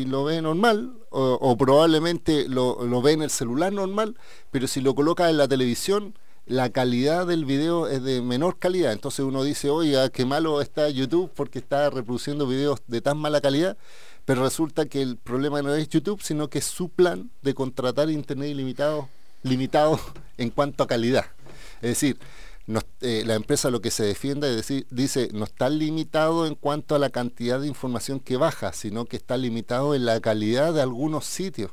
lo 0.05 0.23
ve 0.23 0.41
normal, 0.41 0.97
o, 1.09 1.57
probablemente 1.57 2.47
lo, 2.49 2.83
lo, 2.83 3.01
ve 3.01 3.11
en 3.11 3.21
el 3.21 3.29
celular 3.29 3.71
normal, 3.71 4.17
pero 4.49 4.67
si 4.67 4.81
lo 4.81 4.95
coloca 4.95 5.29
en 5.29 5.37
la 5.37 5.47
televisión, 5.47 6.17
la 6.45 6.69
calidad 6.69 7.25
del 7.25 7.45
video 7.45 7.87
es 7.87 8.03
de 8.03 8.21
menor 8.21 8.59
calidad. 8.59 8.91
Entonces 8.91 9.21
uno 9.21 9.43
dice, 9.43 9.69
oiga, 9.69 10.09
qué 10.09 10.25
malo 10.25 10.61
está 10.61 10.89
YouTube 10.89 11.31
porque 11.33 11.59
está 11.59 11.89
reproduciendo 11.89 12.47
videos 12.47 12.81
de 12.87 13.01
tan 13.01 13.17
mala 13.17 13.41
calidad, 13.41 13.77
pero 14.25 14.43
resulta 14.43 14.85
que 14.85 15.01
el 15.01 15.17
problema 15.17 15.61
no 15.61 15.73
es 15.73 15.87
YouTube, 15.89 16.21
sino 16.21 16.49
que 16.49 16.59
es 16.59 16.65
su 16.65 16.89
plan 16.89 17.31
de 17.41 17.53
contratar 17.53 18.09
Internet 18.09 18.49
ilimitado, 18.49 19.09
limitado 19.43 19.99
en 20.37 20.49
cuanto 20.49 20.83
a 20.83 20.87
calidad. 20.87 21.25
Es 21.81 21.89
decir, 21.89 22.17
eh, 23.01 23.23
la 23.25 23.35
empresa 23.35 23.69
lo 23.69 23.81
que 23.81 23.91
se 23.91 24.03
defiende 24.03 24.49
es 24.49 24.55
decir, 24.55 24.87
dice, 24.89 25.29
no 25.33 25.45
está 25.45 25.69
limitado 25.69 26.45
en 26.45 26.55
cuanto 26.55 26.95
a 26.95 26.99
la 26.99 27.09
cantidad 27.09 27.59
de 27.59 27.67
información 27.67 28.19
que 28.19 28.37
baja, 28.37 28.71
sino 28.73 29.05
que 29.05 29.17
está 29.17 29.37
limitado 29.37 29.95
en 29.95 30.05
la 30.05 30.19
calidad 30.21 30.73
de 30.73 30.81
algunos 30.81 31.25
sitios, 31.25 31.71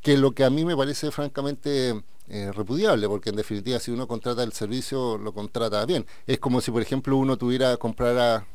que 0.00 0.16
lo 0.16 0.32
que 0.32 0.44
a 0.44 0.50
mí 0.50 0.64
me 0.64 0.76
parece 0.76 1.10
francamente 1.10 2.02
eh, 2.28 2.50
repudiable, 2.52 3.06
porque 3.06 3.30
en 3.30 3.36
definitiva 3.36 3.78
si 3.78 3.90
uno 3.90 4.08
contrata 4.08 4.42
el 4.42 4.52
servicio, 4.52 5.18
lo 5.18 5.32
contrata 5.34 5.84
bien. 5.84 6.06
Es 6.26 6.38
como 6.38 6.60
si, 6.60 6.70
por 6.70 6.80
ejemplo, 6.80 7.16
uno 7.16 7.36
tuviera 7.36 7.76
comprar, 7.76 8.46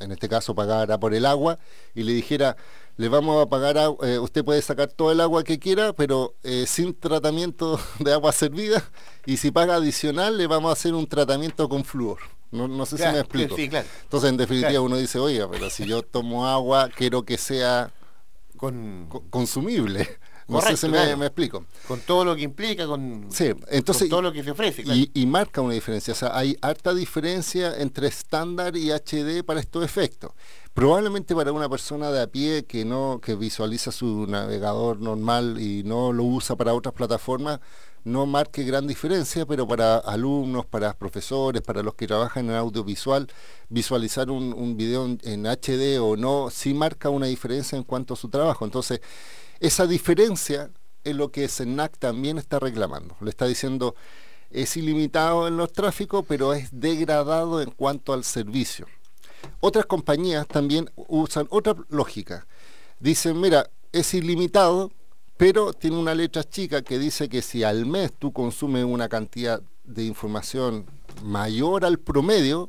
en 0.00 0.10
este 0.12 0.28
caso, 0.28 0.54
pagara 0.54 0.98
por 0.98 1.14
el 1.14 1.24
agua 1.24 1.58
y 1.94 2.02
le 2.02 2.12
dijera, 2.12 2.56
le 2.96 3.08
vamos 3.08 3.40
a 3.40 3.48
pagar, 3.48 3.76
eh, 4.02 4.18
usted 4.18 4.44
puede 4.44 4.62
sacar 4.62 4.88
todo 4.88 5.12
el 5.12 5.20
agua 5.20 5.44
que 5.44 5.60
quiera, 5.60 5.92
pero 5.92 6.34
eh, 6.42 6.64
sin 6.66 6.92
tratamiento 6.98 7.78
de 8.00 8.12
agua 8.12 8.32
servida, 8.32 8.82
y 9.26 9.36
si 9.36 9.52
paga 9.52 9.76
adicional, 9.76 10.36
le 10.36 10.48
vamos 10.48 10.70
a 10.70 10.72
hacer 10.72 10.94
un 10.94 11.06
tratamiento 11.06 11.68
con 11.68 11.84
flúor. 11.84 12.18
No, 12.50 12.86
sé 12.86 12.98
si 12.98 13.02
me 13.02 13.18
explico. 13.18 13.56
Entonces, 13.58 14.30
en 14.30 14.36
definitiva, 14.36 14.80
uno 14.80 14.96
dice, 14.96 15.18
oiga, 15.18 15.50
pero 15.50 15.70
si 15.70 15.86
yo 15.86 16.02
tomo 16.02 16.46
agua, 16.46 16.88
quiero 16.88 17.24
que 17.24 17.36
sea 17.36 17.92
con... 18.56 19.08
consumible. 19.28 20.08
No 20.46 20.60
sé 20.60 20.76
si 20.76 20.88
me, 20.88 21.26
explico. 21.26 21.64
Con 21.88 22.00
todo 22.00 22.24
lo 22.24 22.36
que 22.36 22.42
implica, 22.42 22.86
con, 22.86 23.28
entonces, 23.68 24.08
todo 24.08 24.22
lo 24.22 24.32
que 24.32 24.42
se 24.42 24.50
ofrece. 24.50 24.82
Y, 24.86 25.26
marca 25.26 25.60
una 25.60 25.74
diferencia. 25.74 26.12
O 26.12 26.16
sea, 26.16 26.36
hay 26.36 26.56
harta 26.60 26.94
diferencia 26.94 27.74
entre 27.78 28.08
estándar 28.08 28.76
y 28.76 28.90
HD 28.90 29.42
para 29.44 29.60
estos 29.60 29.84
efectos. 29.84 30.32
Probablemente 30.74 31.34
para 31.34 31.52
una 31.52 31.68
persona 31.68 32.10
de 32.10 32.22
a 32.22 32.26
pie 32.26 32.64
que 32.64 32.84
no 32.84 33.20
que 33.22 33.36
visualiza 33.36 33.92
su 33.92 34.26
navegador 34.26 35.00
normal 35.00 35.60
y 35.60 35.84
no 35.84 36.12
lo 36.12 36.24
usa 36.24 36.56
para 36.56 36.74
otras 36.74 36.94
plataformas, 36.94 37.60
no 38.02 38.26
marque 38.26 38.64
gran 38.64 38.86
diferencia, 38.86 39.46
pero 39.46 39.66
para 39.66 39.98
alumnos, 39.98 40.66
para 40.66 40.92
profesores, 40.94 41.62
para 41.62 41.82
los 41.82 41.94
que 41.94 42.06
trabajan 42.06 42.50
en 42.50 42.56
audiovisual, 42.56 43.28
visualizar 43.68 44.30
un, 44.30 44.52
un 44.52 44.76
video 44.76 45.06
en 45.22 45.46
HD 45.46 46.00
o 46.00 46.16
no, 46.16 46.50
sí 46.50 46.74
marca 46.74 47.08
una 47.08 47.26
diferencia 47.26 47.78
en 47.78 47.84
cuanto 47.84 48.14
a 48.14 48.16
su 48.16 48.28
trabajo. 48.28 48.64
Entonces, 48.64 49.00
esa 49.66 49.86
diferencia 49.86 50.70
es 51.04 51.16
lo 51.16 51.30
que 51.30 51.48
SENAC 51.48 51.96
también 51.96 52.36
está 52.36 52.58
reclamando. 52.58 53.16
Le 53.22 53.30
está 53.30 53.46
diciendo, 53.46 53.94
es 54.50 54.76
ilimitado 54.76 55.48
en 55.48 55.56
los 55.56 55.72
tráficos, 55.72 56.22
pero 56.28 56.52
es 56.52 56.68
degradado 56.70 57.62
en 57.62 57.70
cuanto 57.70 58.12
al 58.12 58.24
servicio. 58.24 58.86
Otras 59.60 59.86
compañías 59.86 60.46
también 60.46 60.90
usan 60.96 61.46
otra 61.48 61.74
lógica. 61.88 62.46
Dicen, 63.00 63.40
mira, 63.40 63.70
es 63.90 64.12
ilimitado, 64.12 64.92
pero 65.38 65.72
tiene 65.72 65.96
una 65.96 66.14
letra 66.14 66.44
chica 66.44 66.82
que 66.82 66.98
dice 66.98 67.30
que 67.30 67.40
si 67.40 67.64
al 67.64 67.86
mes 67.86 68.12
tú 68.12 68.34
consumes 68.34 68.84
una 68.84 69.08
cantidad 69.08 69.62
de 69.84 70.04
información 70.04 70.84
mayor 71.22 71.86
al 71.86 71.98
promedio, 71.98 72.68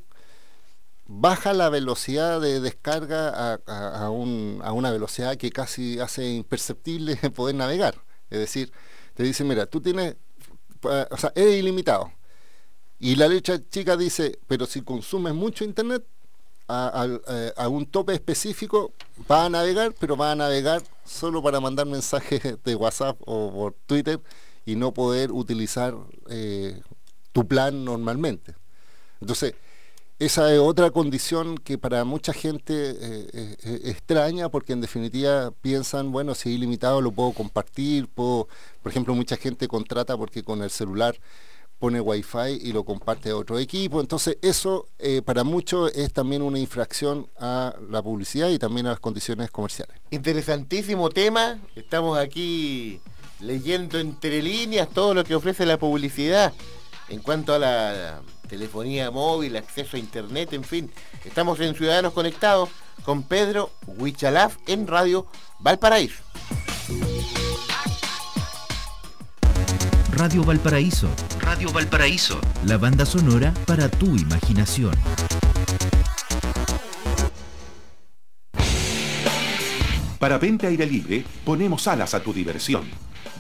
baja 1.08 1.54
la 1.54 1.70
velocidad 1.70 2.42
de 2.42 2.60
descarga 2.60 3.60
a, 3.68 4.10
una 4.10 4.92
velocidad 4.92 5.38
que 5.38 5.52
casi 5.52 6.00
hace 6.00 6.30
imperceptible 6.30 7.16
poder 7.36 7.56
navegar. 7.56 7.96
Es 8.30 8.40
decir, 8.40 8.72
te 9.14 9.24
dice, 9.24 9.44
mira, 9.44 9.66
tú 9.66 9.82
tienes, 9.82 10.16
o 10.82 11.18
sea, 11.18 11.32
es 11.36 11.56
ilimitado. 11.56 12.12
Y 13.00 13.16
la 13.16 13.28
letra 13.28 13.60
chica 13.70 13.98
dice, 13.98 14.40
pero 14.48 14.66
si 14.66 14.82
consumes 14.82 15.34
mucho 15.34 15.64
internet, 15.64 16.04
a, 16.68 17.08
a, 17.58 17.68
un 17.70 17.86
tope 17.86 18.14
específico, 18.14 18.92
va 19.30 19.46
a 19.46 19.50
navegar, 19.50 19.94
pero 20.00 20.18
va 20.18 20.32
a 20.32 20.36
navegar 20.36 20.82
solo 21.04 21.42
para 21.44 21.60
mandar 21.60 21.86
mensajes 21.86 22.42
de 22.64 22.76
WhatsApp 22.76 23.18
o 23.26 23.52
por 23.52 23.76
Twitter 23.86 24.20
y 24.66 24.76
no 24.76 24.94
poder 24.94 25.32
utilizar 25.32 25.96
eh, 26.30 26.82
tu 27.32 27.48
plan 27.48 27.86
normalmente. 27.86 28.56
Entonces, 29.22 29.54
esa 30.18 30.54
es 30.54 30.60
otra 30.60 30.92
condición 30.92 31.58
que 31.58 31.78
para 31.78 32.06
mucha 32.06 32.32
gente 32.32 32.74
eh, 32.74 32.98
eh, 33.34 33.56
eh, 33.64 33.80
extraña 33.86 34.48
porque 34.48 34.72
en 34.72 34.80
definitiva 34.80 35.52
piensan, 35.62 36.14
bueno, 36.14 36.36
si 36.36 36.50
es 36.50 36.56
ilimitado 36.56 37.02
lo 37.02 37.12
puedo 37.12 37.34
compartir, 37.34 38.08
puedo, 38.08 38.48
por 38.82 38.92
ejemplo, 38.92 39.14
mucha 39.14 39.36
gente 39.36 39.68
contrata 39.68 40.16
porque 40.16 40.42
con 40.42 40.64
el 40.64 40.70
celular 40.70 41.18
pone 41.80 42.00
wifi 42.00 42.62
y 42.62 42.72
lo 42.72 42.86
comparte 42.86 43.32
a 43.32 43.36
otro 43.36 43.60
equipo. 43.60 44.00
Entonces 44.00 44.38
eso 44.42 44.88
para 45.26 45.44
muchos 45.44 45.92
es 45.94 46.14
también 46.14 46.42
una 46.42 46.60
infracción 46.60 47.28
a 47.38 47.76
la 47.90 48.02
publicidad 48.02 48.50
y 48.50 48.58
también 48.58 48.88
a 48.88 48.92
las 48.92 49.02
condiciones 49.02 49.52
comerciales. 49.52 49.98
Interesantísimo 50.12 51.10
tema. 51.10 51.60
Estamos 51.76 52.18
aquí 52.18 53.02
leyendo 53.42 54.00
entre 54.00 54.42
líneas 54.42 54.88
todo 54.90 55.14
lo 55.14 55.26
que 55.26 55.36
ofrece 55.36 55.66
la 55.66 55.78
publicidad 55.78 56.54
en 57.10 57.20
cuanto 57.20 57.54
a 57.54 57.60
la 57.60 58.22
telefonía 58.46 59.12
móvil, 59.12 59.56
acceso 59.56 59.98
a 59.98 60.00
internet, 60.00 60.54
en 60.54 60.64
fin. 60.64 60.92
Estamos 61.24 61.60
en 61.60 61.76
Ciudadanos 61.76 62.14
Conectados 62.14 62.70
con 63.04 63.24
Pedro 63.24 63.72
Huichalaf 63.86 64.58
en 64.68 64.88
Radio 64.88 65.28
Valparaíso. 65.60 66.24
Radio 70.12 70.44
Valparaíso. 70.46 71.10
Radio 71.42 71.72
Valparaíso. 71.74 72.40
La 72.66 72.78
banda 72.78 73.06
sonora 73.06 73.54
para 73.66 73.90
tu 73.90 74.16
imaginación. 74.16 74.94
Para 80.20 80.38
Vente 80.38 80.68
Aire 80.68 80.86
Libre 80.86 81.26
ponemos 81.44 81.88
alas 81.88 82.14
a 82.14 82.22
tu 82.22 82.34
diversión. 82.34 82.86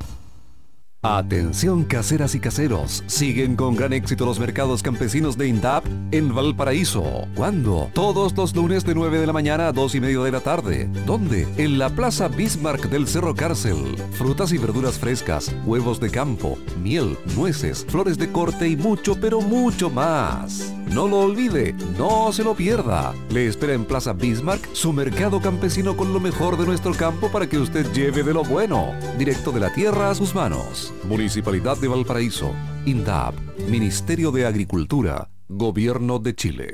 Atención 1.02 1.84
caseras 1.84 2.34
y 2.34 2.40
caseros, 2.40 3.02
siguen 3.06 3.56
con 3.56 3.74
gran 3.74 3.94
éxito 3.94 4.26
los 4.26 4.38
mercados 4.38 4.82
campesinos 4.82 5.38
de 5.38 5.48
INDAP 5.48 5.86
en 6.10 6.34
Valparaíso. 6.34 7.26
¿Cuándo? 7.34 7.90
Todos 7.94 8.36
los 8.36 8.54
lunes 8.54 8.84
de 8.84 8.94
9 8.94 9.18
de 9.18 9.26
la 9.26 9.32
mañana 9.32 9.68
a 9.68 9.72
2 9.72 9.94
y 9.94 10.00
media 10.02 10.20
de 10.20 10.30
la 10.30 10.40
tarde. 10.40 10.90
¿Dónde? 11.06 11.48
En 11.56 11.78
la 11.78 11.88
Plaza 11.88 12.28
Bismarck 12.28 12.90
del 12.90 13.08
Cerro 13.08 13.34
Cárcel. 13.34 13.96
Frutas 14.12 14.52
y 14.52 14.58
verduras 14.58 14.98
frescas, 14.98 15.50
huevos 15.64 16.00
de 16.00 16.10
campo, 16.10 16.58
miel, 16.82 17.16
nueces, 17.34 17.86
flores 17.88 18.18
de 18.18 18.30
corte 18.30 18.68
y 18.68 18.76
mucho, 18.76 19.18
pero 19.18 19.40
mucho 19.40 19.88
más. 19.88 20.74
No 20.92 21.08
lo 21.08 21.20
olvide, 21.20 21.72
no 21.96 22.30
se 22.30 22.44
lo 22.44 22.54
pierda. 22.54 23.14
Le 23.30 23.46
espera 23.46 23.72
en 23.72 23.86
Plaza 23.86 24.12
Bismarck 24.12 24.68
su 24.74 24.92
mercado 24.92 25.40
campesino 25.40 25.96
con 25.96 26.12
lo 26.12 26.20
mejor 26.20 26.58
de 26.58 26.66
nuestro 26.66 26.92
campo 26.92 27.30
para 27.30 27.48
que 27.48 27.58
usted 27.58 27.90
lleve 27.92 28.22
de 28.22 28.34
lo 28.34 28.42
bueno, 28.42 28.92
directo 29.16 29.50
de 29.50 29.60
la 29.60 29.72
tierra 29.72 30.10
a 30.10 30.14
sus 30.14 30.34
manos. 30.34 30.89
Municipalidad 31.04 31.76
de 31.78 31.88
Valparaíso. 31.88 32.52
INDAP. 32.86 33.34
Ministerio 33.68 34.30
de 34.30 34.46
Agricultura. 34.46 35.30
Gobierno 35.48 36.18
de 36.18 36.34
Chile. 36.34 36.72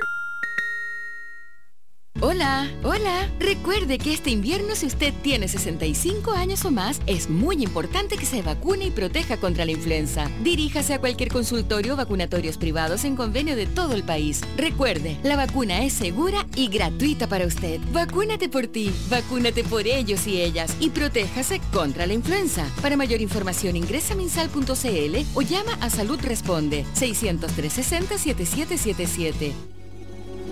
Hola, 2.23 2.71
hola. 2.83 3.29
Recuerde 3.39 3.99
que 3.99 4.15
este 4.15 4.31
invierno 4.31 4.75
si 4.75 4.87
usted 4.87 5.13
tiene 5.23 5.49
65 5.49 6.31
años 6.31 6.65
o 6.65 6.71
más, 6.71 7.03
es 7.07 7.29
muy 7.29 7.63
importante 7.63 8.17
que 8.17 8.25
se 8.25 8.41
vacune 8.41 8.87
y 8.87 8.91
proteja 8.91 9.37
contra 9.37 9.67
la 9.67 9.73
influenza. 9.73 10.31
Diríjase 10.43 10.95
a 10.95 10.99
cualquier 10.99 11.29
consultorio 11.31 11.93
o 11.93 11.97
vacunatorios 11.97 12.57
privados 12.57 13.05
en 13.05 13.17
convenio 13.17 13.55
de 13.55 13.67
todo 13.67 13.93
el 13.93 14.03
país. 14.03 14.41
Recuerde, 14.57 15.19
la 15.25 15.37
vacuna 15.37 15.85
es 15.85 15.93
segura 15.93 16.47
y 16.57 16.69
gratuita 16.69 17.27
para 17.27 17.47
usted. 17.47 17.81
Vacúnate 17.93 18.49
por 18.49 18.67
ti, 18.67 18.91
vacúnate 19.11 19.63
por 19.63 19.87
ellos 19.87 20.27
y 20.27 20.41
ellas 20.41 20.75
y 20.81 20.89
protéjase 20.89 21.61
contra 21.71 22.07
la 22.07 22.15
influenza. 22.15 22.67
Para 22.81 22.97
mayor 22.97 23.21
información 23.21 23.77
ingresa 23.77 24.15
a 24.15 24.17
minsal.cl 24.17 25.17
o 25.35 25.43
llama 25.43 25.75
a 25.83 25.91
Salud 25.91 26.19
Responde 26.23 26.87
603 26.95 27.71
60 27.71 28.17
7777. 28.17 29.77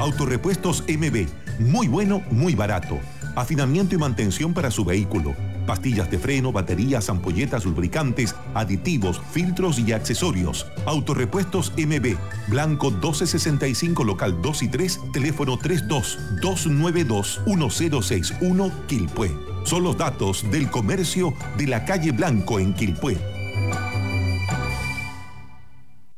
Autorepuestos 0.00 0.84
MB, 0.88 1.26
muy 1.60 1.86
bueno, 1.86 2.22
muy 2.30 2.54
barato. 2.54 2.98
Afinamiento 3.36 3.94
y 3.94 3.98
mantención 3.98 4.54
para 4.54 4.70
su 4.70 4.84
vehículo. 4.84 5.34
Pastillas 5.66 6.10
de 6.10 6.18
freno, 6.18 6.50
baterías, 6.50 7.10
ampolletas, 7.10 7.64
lubricantes, 7.64 8.34
aditivos, 8.54 9.20
filtros 9.32 9.78
y 9.78 9.92
accesorios. 9.92 10.66
Autorepuestos 10.86 11.72
MB, 11.76 12.16
Blanco 12.48 12.90
1265, 12.90 14.02
local 14.02 14.40
2 14.40 14.62
y 14.62 14.68
3, 14.68 15.00
teléfono 15.12 15.58
32 15.58 16.18
292 16.40 17.42
1061, 17.46 18.72
Quilpué. 18.86 19.57
Son 19.64 19.82
los 19.82 19.96
datos 19.96 20.50
del 20.50 20.70
comercio 20.70 21.34
de 21.56 21.66
la 21.66 21.84
calle 21.84 22.12
Blanco 22.12 22.58
en 22.58 22.74
Quilpué. 22.74 23.18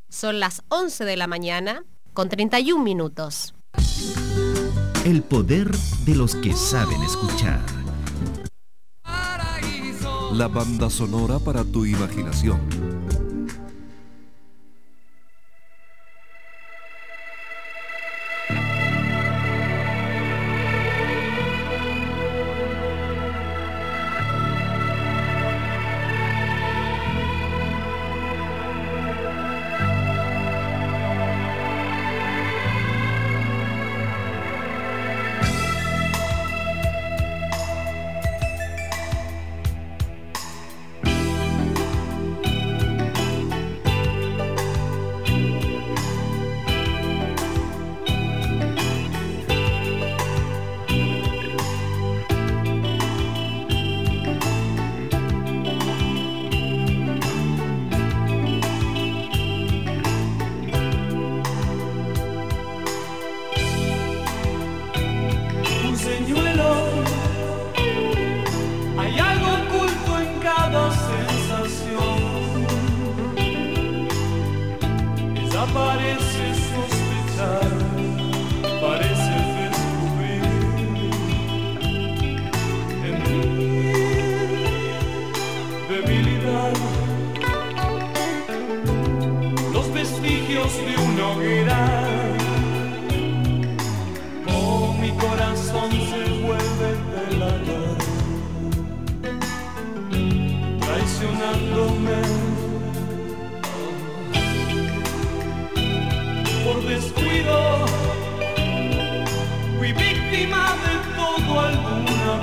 Son 0.08 0.40
las 0.40 0.62
11 0.68 1.04
de 1.04 1.16
la 1.16 1.26
mañana 1.26 1.84
con 2.12 2.28
31 2.28 2.82
minutos. 2.82 3.54
El 5.04 5.22
poder 5.22 5.70
de 6.04 6.14
los 6.14 6.34
que 6.36 6.52
saben 6.52 7.02
escuchar. 7.02 7.60
La 10.32 10.46
banda 10.46 10.90
sonora 10.90 11.38
para 11.38 11.64
tu 11.64 11.86
imaginación. 11.86 12.89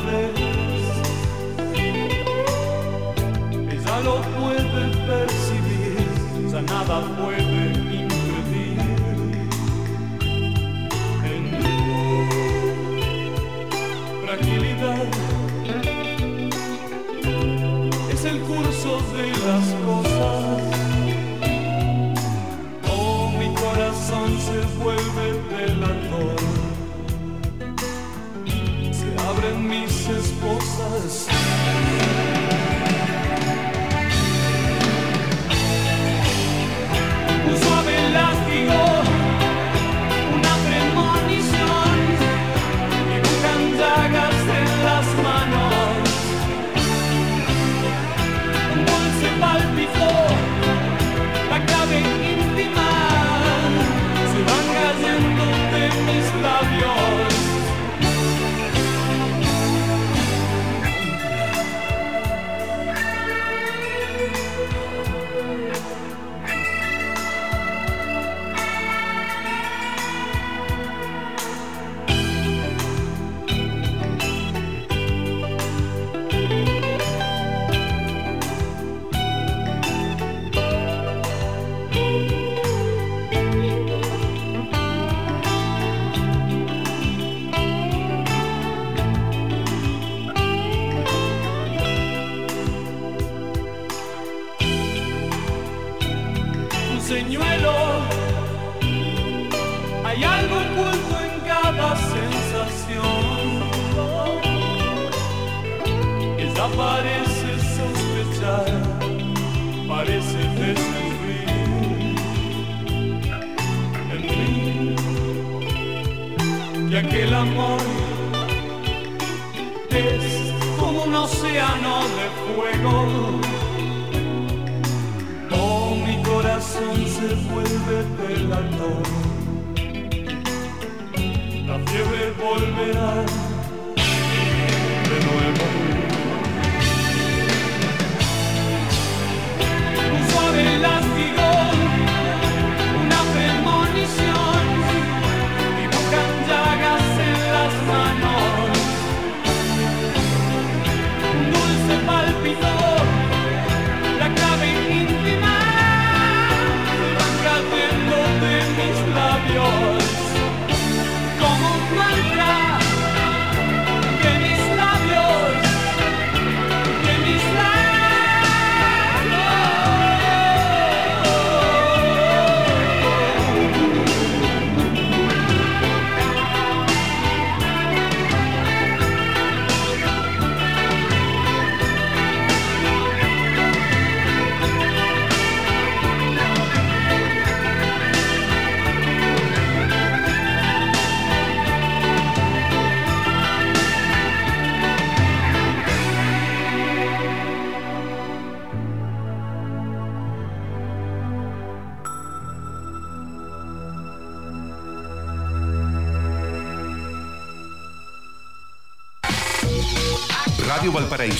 Vez. 0.05 0.33
Ella 3.73 3.95
lo 4.01 4.15
puede 4.37 4.87
percibir, 5.07 6.07
ya 6.51 6.61
nada 6.61 6.97
puede 7.17 7.41
impedir. 8.01 8.79
En 11.23 11.43
mí, 11.61 11.77
fragilidad 14.25 15.07
es 18.11 18.21
el 18.25 18.39
curso 18.41 18.91
de 19.15 19.25
las 19.45 19.65
se 30.07 30.13
esposas 30.13 31.26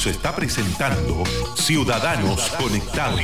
está 0.10 0.36
presentando 0.36 1.24
Ciudadanos 1.56 2.50
Conectados. 2.52 3.22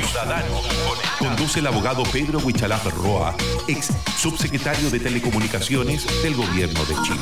Conduce 1.18 1.60
el 1.60 1.68
abogado 1.68 2.04
Pedro 2.12 2.40
Huichalaf 2.40 2.86
Roa, 2.94 3.36
ex 3.68 3.90
subsecretario 4.18 4.90
de 4.90 5.00
Telecomunicaciones 5.00 6.06
del 6.22 6.36
Gobierno 6.36 6.84
de 6.86 6.96
Chile. 7.04 7.20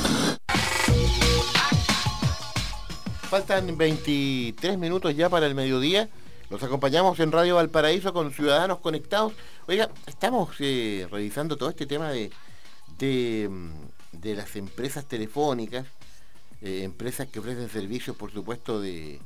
Faltan 3.29 3.77
23 3.77 4.77
minutos 4.77 5.15
ya 5.15 5.29
para 5.29 5.45
el 5.45 5.55
mediodía. 5.55 6.09
Los 6.49 6.63
acompañamos 6.63 7.19
en 7.19 7.31
Radio 7.31 7.55
Valparaíso 7.55 8.13
con 8.13 8.33
Ciudadanos 8.33 8.79
Conectados. 8.79 9.33
Oiga, 9.67 9.89
estamos 10.07 10.49
eh, 10.59 11.07
revisando 11.11 11.55
todo 11.55 11.69
este 11.69 11.85
tema 11.85 12.09
de, 12.09 12.31
de, 12.97 13.47
mm, 13.49 14.35
las 14.35 14.55
empresas 14.55 15.05
telefónicas, 15.05 15.85
eh, 16.61 16.81
empresas 16.83 17.27
que 17.27 17.39
ofrecen 17.39 17.69
servicios, 17.69 18.17
por 18.17 18.31
supuesto, 18.31 18.81
de, 18.81 19.19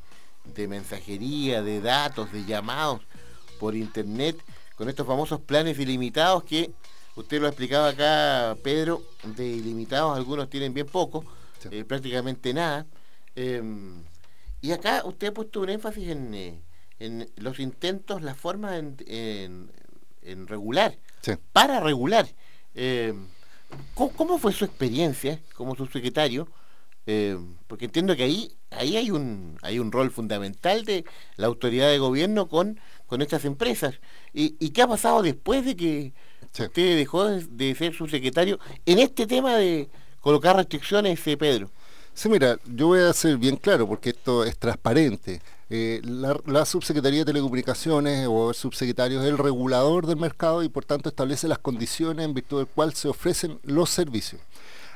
de 0.54 0.68
mensajería, 0.68 1.62
de 1.62 1.82
datos, 1.82 2.32
de 2.32 2.46
llamados 2.46 3.02
por 3.60 3.76
internet, 3.76 4.38
con 4.76 4.90
estos 4.90 5.08
famosos 5.08 5.40
planes 5.42 5.80
ilimitados 5.80 6.44
que 6.44 6.72
usted 7.16 7.40
lo 7.40 7.46
ha 7.48 7.50
explicado 7.50 7.86
acá, 7.88 8.56
Pedro, 8.64 9.02
de 9.24 9.48
ilimitados 9.48 10.16
algunos 10.18 10.50
tienen 10.50 10.74
bien 10.74 10.88
poco, 10.88 11.24
Sí. 11.60 11.70
eh, 11.72 11.86
prácticamente 11.86 12.54
nada. 12.54 12.86
Eh, 13.36 13.62
y 14.62 14.72
acá 14.72 15.04
usted 15.06 15.28
ha 15.28 15.34
puesto 15.34 15.62
un 15.62 15.70
énfasis 15.70 16.10
en, 16.10 16.34
eh, 16.34 16.60
en 17.00 17.30
los 17.38 17.60
intentos, 17.60 18.22
las 18.22 18.38
formas 18.38 18.74
en, 18.80 18.96
en- 19.08 19.72
en 20.22 20.48
regular, 20.48 20.98
Sí. 21.22 21.34
para 21.54 21.80
regular. 21.80 22.28
Eh, 22.74 23.14
¿cómo, 23.94 24.12
cómo 24.14 24.38
fue 24.40 24.52
su 24.54 24.66
experiencia 24.66 25.40
como 25.56 25.76
subsecretario? 25.76 26.48
Eh, 27.08 27.38
porque 27.68 27.86
entiendo 27.86 28.16
que 28.16 28.24
ahí 28.24 28.52
ahí 28.72 28.98
hay 28.98 29.12
un 29.12 29.58
hay 29.62 29.80
un 29.80 29.92
rol 29.92 30.10
fundamental 30.12 30.86
de 30.86 31.06
la 31.38 31.48
autoridad 31.48 31.90
de 31.90 32.00
gobierno 32.00 32.48
con, 32.50 32.80
con 33.08 33.22
estas 33.22 33.46
empresas. 33.46 33.96
¿Y, 34.34 34.56
y 34.60 34.70
qué 34.72 34.82
ha 34.82 34.88
pasado 34.88 35.22
después 35.22 35.66
de 35.66 35.76
que 35.76 36.14
Sí. 36.52 36.64
usted 36.64 36.96
dejó 36.98 37.26
de, 37.26 37.76
ser 37.76 37.94
subsecretario 37.94 38.60
en 38.86 39.00
este 39.00 39.28
tema 39.28 39.56
de 39.58 39.90
colocar 40.22 40.56
restricciones, 40.56 41.26
eh, 41.28 41.38
Pedro? 41.38 41.70
Sí, 42.14 42.30
mira, 42.30 42.58
yo 42.66 42.88
voy 42.88 43.02
a 43.02 43.12
ser 43.14 43.38
bien 43.38 43.58
claro 43.58 43.88
porque 43.88 44.12
esto 44.12 44.44
es 44.46 44.58
transparente. 44.58 45.42
Eh, 45.70 46.00
la, 46.04 46.40
la 46.46 46.66
subsecretaría 46.66 47.20
de 47.20 47.26
Telecomunicaciones 47.26 48.26
o 48.30 48.50
el 48.50 48.56
subsecretario 48.56 49.22
es 49.22 49.28
el 49.28 49.38
regulador 49.38 50.08
del 50.08 50.16
mercado 50.18 50.64
y 50.64 50.70
por 50.70 50.86
tanto 50.86 51.10
establece 51.10 51.48
las 51.50 51.58
condiciones 51.60 52.24
en 52.26 52.34
virtud 52.34 52.60
del 52.60 52.68
cual 52.68 52.94
se 52.94 53.10
ofrecen 53.10 53.60
los 53.64 53.90
servicios. 53.90 54.42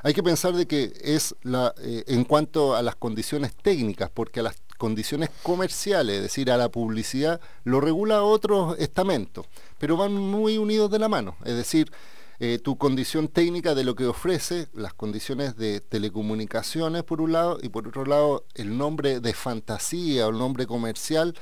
Hay 0.03 0.13
que 0.13 0.23
pensar 0.23 0.53
de 0.53 0.65
que 0.67 0.93
es 1.03 1.35
la, 1.43 1.73
eh, 1.81 2.03
en 2.07 2.23
cuanto 2.23 2.75
a 2.75 2.81
las 2.81 2.95
condiciones 2.95 3.53
técnicas, 3.55 4.09
porque 4.13 4.39
a 4.39 4.43
las 4.43 4.55
condiciones 4.77 5.29
comerciales, 5.43 6.17
es 6.17 6.21
decir, 6.23 6.49
a 6.51 6.57
la 6.57 6.69
publicidad, 6.69 7.41
lo 7.65 7.81
regula 7.81 8.23
otro 8.23 8.75
estamento, 8.77 9.45
pero 9.77 9.97
van 9.97 10.13
muy 10.13 10.57
unidos 10.57 10.89
de 10.89 10.99
la 10.99 11.09
mano. 11.09 11.35
Es 11.43 11.55
decir, 11.55 11.91
eh, 12.39 12.59
tu 12.63 12.77
condición 12.77 13.27
técnica 13.27 13.75
de 13.75 13.83
lo 13.83 13.95
que 13.95 14.05
ofrece, 14.05 14.69
las 14.73 14.93
condiciones 14.93 15.57
de 15.57 15.81
telecomunicaciones 15.81 17.03
por 17.03 17.19
un 17.19 17.33
lado 17.33 17.57
y 17.61 17.67
por 17.67 17.85
otro 17.87 18.05
lado 18.05 18.45
el 18.55 18.77
nombre 18.77 19.19
de 19.19 19.33
fantasía 19.33 20.25
o 20.27 20.29
el 20.29 20.37
nombre 20.37 20.65
comercial 20.65 21.35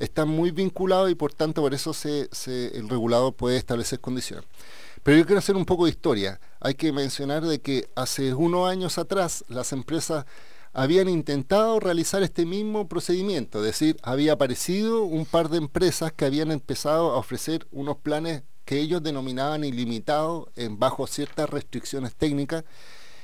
están 0.00 0.28
muy 0.28 0.50
vinculados 0.50 1.08
y 1.10 1.14
por 1.14 1.32
tanto 1.32 1.60
por 1.62 1.74
eso 1.74 1.92
se, 1.92 2.28
se- 2.32 2.76
el 2.76 2.88
regulador 2.88 3.34
puede 3.34 3.58
establecer 3.58 4.00
condiciones. 4.00 4.46
Pero 5.02 5.18
yo 5.18 5.26
quiero 5.26 5.38
hacer 5.38 5.56
un 5.56 5.64
poco 5.64 5.84
de 5.84 5.90
historia. 5.90 6.40
Hay 6.60 6.74
que 6.74 6.92
mencionar 6.92 7.44
de 7.44 7.60
que 7.60 7.88
hace 7.94 8.34
unos 8.34 8.68
años 8.68 8.98
atrás 8.98 9.44
las 9.48 9.72
empresas 9.72 10.26
habían 10.72 11.08
intentado 11.08 11.80
realizar 11.80 12.22
este 12.22 12.46
mismo 12.46 12.86
procedimiento, 12.86 13.58
es 13.58 13.64
decir, 13.64 13.96
había 14.02 14.34
aparecido 14.34 15.02
un 15.02 15.26
par 15.26 15.48
de 15.48 15.58
empresas 15.58 16.12
que 16.12 16.24
habían 16.24 16.52
empezado 16.52 17.10
a 17.10 17.16
ofrecer 17.16 17.66
unos 17.72 17.96
planes 17.96 18.44
que 18.64 18.78
ellos 18.78 19.02
denominaban 19.02 19.64
ilimitados 19.64 20.48
en 20.54 20.78
bajo 20.78 21.08
ciertas 21.08 21.50
restricciones 21.50 22.14
técnicas 22.14 22.62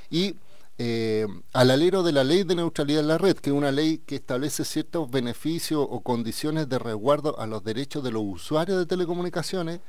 y 0.09 0.35
eh, 0.77 1.25
al 1.53 1.71
alero 1.71 2.03
de 2.03 2.11
la 2.11 2.23
ley 2.23 2.43
de 2.43 2.55
neutralidad 2.55 3.01
de 3.01 3.07
la 3.07 3.17
red, 3.17 3.37
que 3.37 3.49
es 3.49 3.55
una 3.55 3.71
ley 3.71 3.99
que 3.99 4.15
establece 4.15 4.65
ciertos 4.65 5.09
beneficios 5.09 5.87
o 5.89 6.01
condiciones 6.01 6.67
de 6.67 6.77
resguardo 6.77 7.39
a 7.39 7.47
los 7.47 7.63
derechos 7.63 8.03
de 8.03 8.11
los 8.11 8.23
usuarios 8.23 8.77
de 8.77 8.85
telecomunicaciones, 8.85 9.79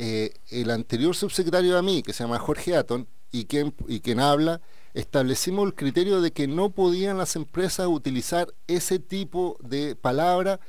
eh, 0.00 0.32
el 0.50 0.70
anterior 0.70 1.16
subsecretario 1.16 1.74
de 1.74 1.82
mí, 1.82 2.02
que 2.04 2.12
se 2.12 2.22
llama 2.22 2.38
Jorge 2.38 2.76
Aton, 2.76 3.08
y 3.32 3.46
quien, 3.46 3.74
y 3.88 3.98
quien 3.98 4.20
habla, 4.20 4.60
establecimos 4.94 5.66
el 5.66 5.74
criterio 5.74 6.20
de 6.20 6.30
que 6.30 6.46
no 6.46 6.70
podían 6.70 7.18
las 7.18 7.34
empresas 7.34 7.88
utilizar 7.88 8.54
ese 8.68 9.00
tipo 9.00 9.58
de 9.60 9.96
palabra. 9.96 10.60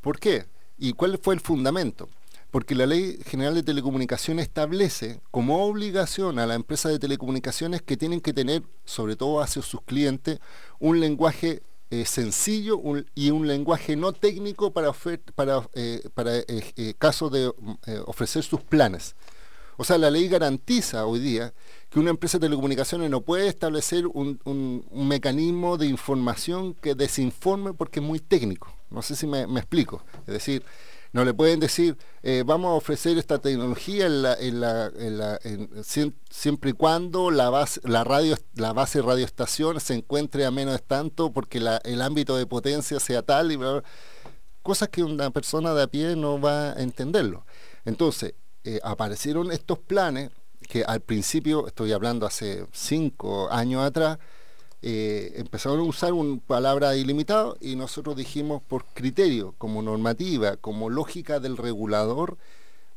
¿Por 0.00 0.18
qué? 0.18 0.46
¿Y 0.76 0.92
cuál 0.92 1.18
fue 1.22 1.34
el 1.34 1.40
fundamento? 1.40 2.08
Porque 2.50 2.74
la 2.74 2.86
Ley 2.86 3.18
General 3.24 3.54
de 3.54 3.62
Telecomunicaciones 3.62 4.46
establece 4.46 5.20
como 5.30 5.64
obligación 5.64 6.40
a 6.40 6.46
la 6.46 6.54
empresa 6.54 6.88
de 6.88 6.98
telecomunicaciones 6.98 7.80
que 7.80 7.96
tienen 7.96 8.20
que 8.20 8.32
tener, 8.32 8.64
sobre 8.84 9.14
todo 9.14 9.40
hacia 9.40 9.62
sus 9.62 9.82
clientes, 9.82 10.40
un 10.80 10.98
lenguaje 10.98 11.62
eh, 12.00 12.04
sencillo 12.06 12.80
y 13.14 13.30
un 13.30 13.46
lenguaje 13.46 13.96
no 13.96 14.12
técnico 14.12 14.72
para, 14.72 14.92
para, 15.34 15.68
eh, 15.74 16.02
para 16.14 16.38
eh, 16.38 16.44
eh, 16.76 16.94
caso 16.98 17.30
de 17.30 17.48
mm, 17.58 17.72
ofrecer 18.06 18.42
sus 18.42 18.60
planes. 18.62 19.14
O 19.76 19.82
sea, 19.84 19.98
la 19.98 20.10
ley 20.10 20.28
garantiza 20.28 21.04
hoy 21.06 21.18
día 21.18 21.52
que 21.90 21.98
una 21.98 22.10
empresa 22.10 22.38
de 22.38 22.46
telecomunicaciones 22.46 23.10
no 23.10 23.22
puede 23.22 23.48
establecer 23.48 24.06
un, 24.06 24.38
un- 24.44 24.84
un 24.90 25.08
mecanismo 25.08 25.76
de 25.76 25.86
información 25.86 26.74
que 26.74 26.94
desinforme 26.94 27.74
porque 27.74 28.00
es 28.00 28.06
muy 28.06 28.20
técnico. 28.20 28.72
No 28.90 29.02
sé 29.02 29.16
si 29.16 29.26
me, 29.26 29.46
me 29.48 29.60
explico. 29.60 30.02
Es 30.26 30.34
decir, 30.34 30.62
No 31.14 31.24
le 31.24 31.32
pueden 31.32 31.60
decir, 31.60 31.96
eh, 32.24 32.42
vamos 32.44 32.70
a 32.70 32.74
ofrecer 32.74 33.18
esta 33.18 33.38
tecnología 33.38 34.06
en 34.06 34.22
la, 34.22 34.34
en 34.34 34.60
la, 34.60 35.38
en 35.44 35.70
siempre 36.28 36.70
y 36.70 36.72
cuando 36.72 37.30
la 37.30 37.50
base, 37.50 37.80
la 37.84 38.02
radio, 38.02 38.36
la 38.56 38.72
base 38.72 39.00
radioestación 39.00 39.78
se 39.78 39.94
encuentre 39.94 40.44
a 40.44 40.50
menos 40.50 40.82
tanto 40.82 41.32
porque 41.32 41.58
el 41.84 42.02
ámbito 42.02 42.36
de 42.36 42.46
potencia 42.46 42.98
sea 42.98 43.22
tal 43.22 43.52
y 43.52 43.58
cosas 44.60 44.88
que 44.88 45.04
una 45.04 45.30
persona 45.30 45.72
de 45.72 45.84
a 45.84 45.86
pie 45.86 46.16
no 46.16 46.40
va 46.40 46.72
a 46.72 46.82
entenderlo. 46.82 47.46
Entonces, 47.84 48.34
eh, 48.64 48.80
aparecieron 48.82 49.52
estos 49.52 49.78
planes 49.78 50.32
que 50.68 50.82
al 50.82 51.00
principio, 51.00 51.68
estoy 51.68 51.92
hablando 51.92 52.26
hace 52.26 52.66
cinco 52.72 53.48
años 53.52 53.84
atrás, 53.84 54.18
eh, 54.86 55.32
empezaron 55.36 55.80
a 55.80 55.84
usar 55.84 56.12
una 56.12 56.38
palabra 56.46 56.94
ilimitado 56.94 57.56
y 57.60 57.74
nosotros 57.74 58.16
dijimos 58.16 58.60
por 58.62 58.84
criterio, 58.92 59.54
como 59.56 59.80
normativa, 59.80 60.56
como 60.58 60.90
lógica 60.90 61.40
del 61.40 61.56
regulador, 61.56 62.36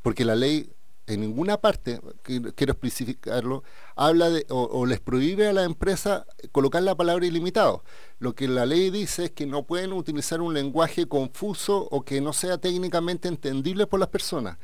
porque 0.01 0.25
la 0.25 0.35
ley 0.35 0.69
en 1.07 1.21
ninguna 1.21 1.55
parte, 1.61 2.01
qui- 2.25 2.53
quiero 2.53 2.73
especificarlo, 2.73 3.63
habla 3.95 4.29
de 4.29 4.45
o, 4.49 4.63
o 4.63 4.85
les 4.85 4.99
prohíbe 4.99 5.47
a 5.47 5.53
la 5.53 5.63
empresa 5.63 6.25
colocar 6.51 6.83
la 6.83 6.95
palabra 6.95 7.25
ilimitado. 7.25 7.81
Lo 8.19 8.35
que 8.35 8.49
la 8.49 8.65
ley 8.65 8.89
dice 8.89 9.25
es 9.25 9.31
que 9.31 9.45
no 9.45 9.63
pueden 9.63 9.93
utilizar 9.93 10.41
un 10.41 10.53
lenguaje 10.53 11.05
confuso 11.07 11.87
o 11.91 12.01
que 12.03 12.19
no 12.19 12.33
sea 12.33 12.57
técnicamente 12.57 13.29
entendible 13.29 13.87
por 13.87 14.01
las 14.01 14.09
personas. 14.09 14.57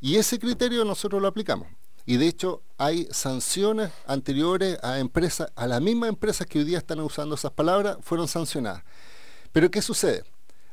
Y 0.00 0.16
ese 0.16 0.40
criterio 0.40 0.84
nosotros 0.84 1.22
lo 1.22 1.28
aplicamos. 1.28 1.68
Y 2.06 2.18
de 2.18 2.26
hecho 2.26 2.62
hay 2.76 3.08
sanciones 3.10 3.90
anteriores 4.06 4.78
a 4.82 4.98
empresas, 4.98 5.50
a 5.56 5.66
las 5.66 5.80
mismas 5.80 6.10
empresas 6.10 6.46
que 6.46 6.58
hoy 6.58 6.64
día 6.64 6.78
están 6.78 7.00
usando 7.00 7.34
esas 7.34 7.52
palabras, 7.52 7.98
fueron 8.02 8.28
sancionadas. 8.28 8.82
Pero 9.52 9.70
¿qué 9.70 9.80
sucede? 9.80 10.24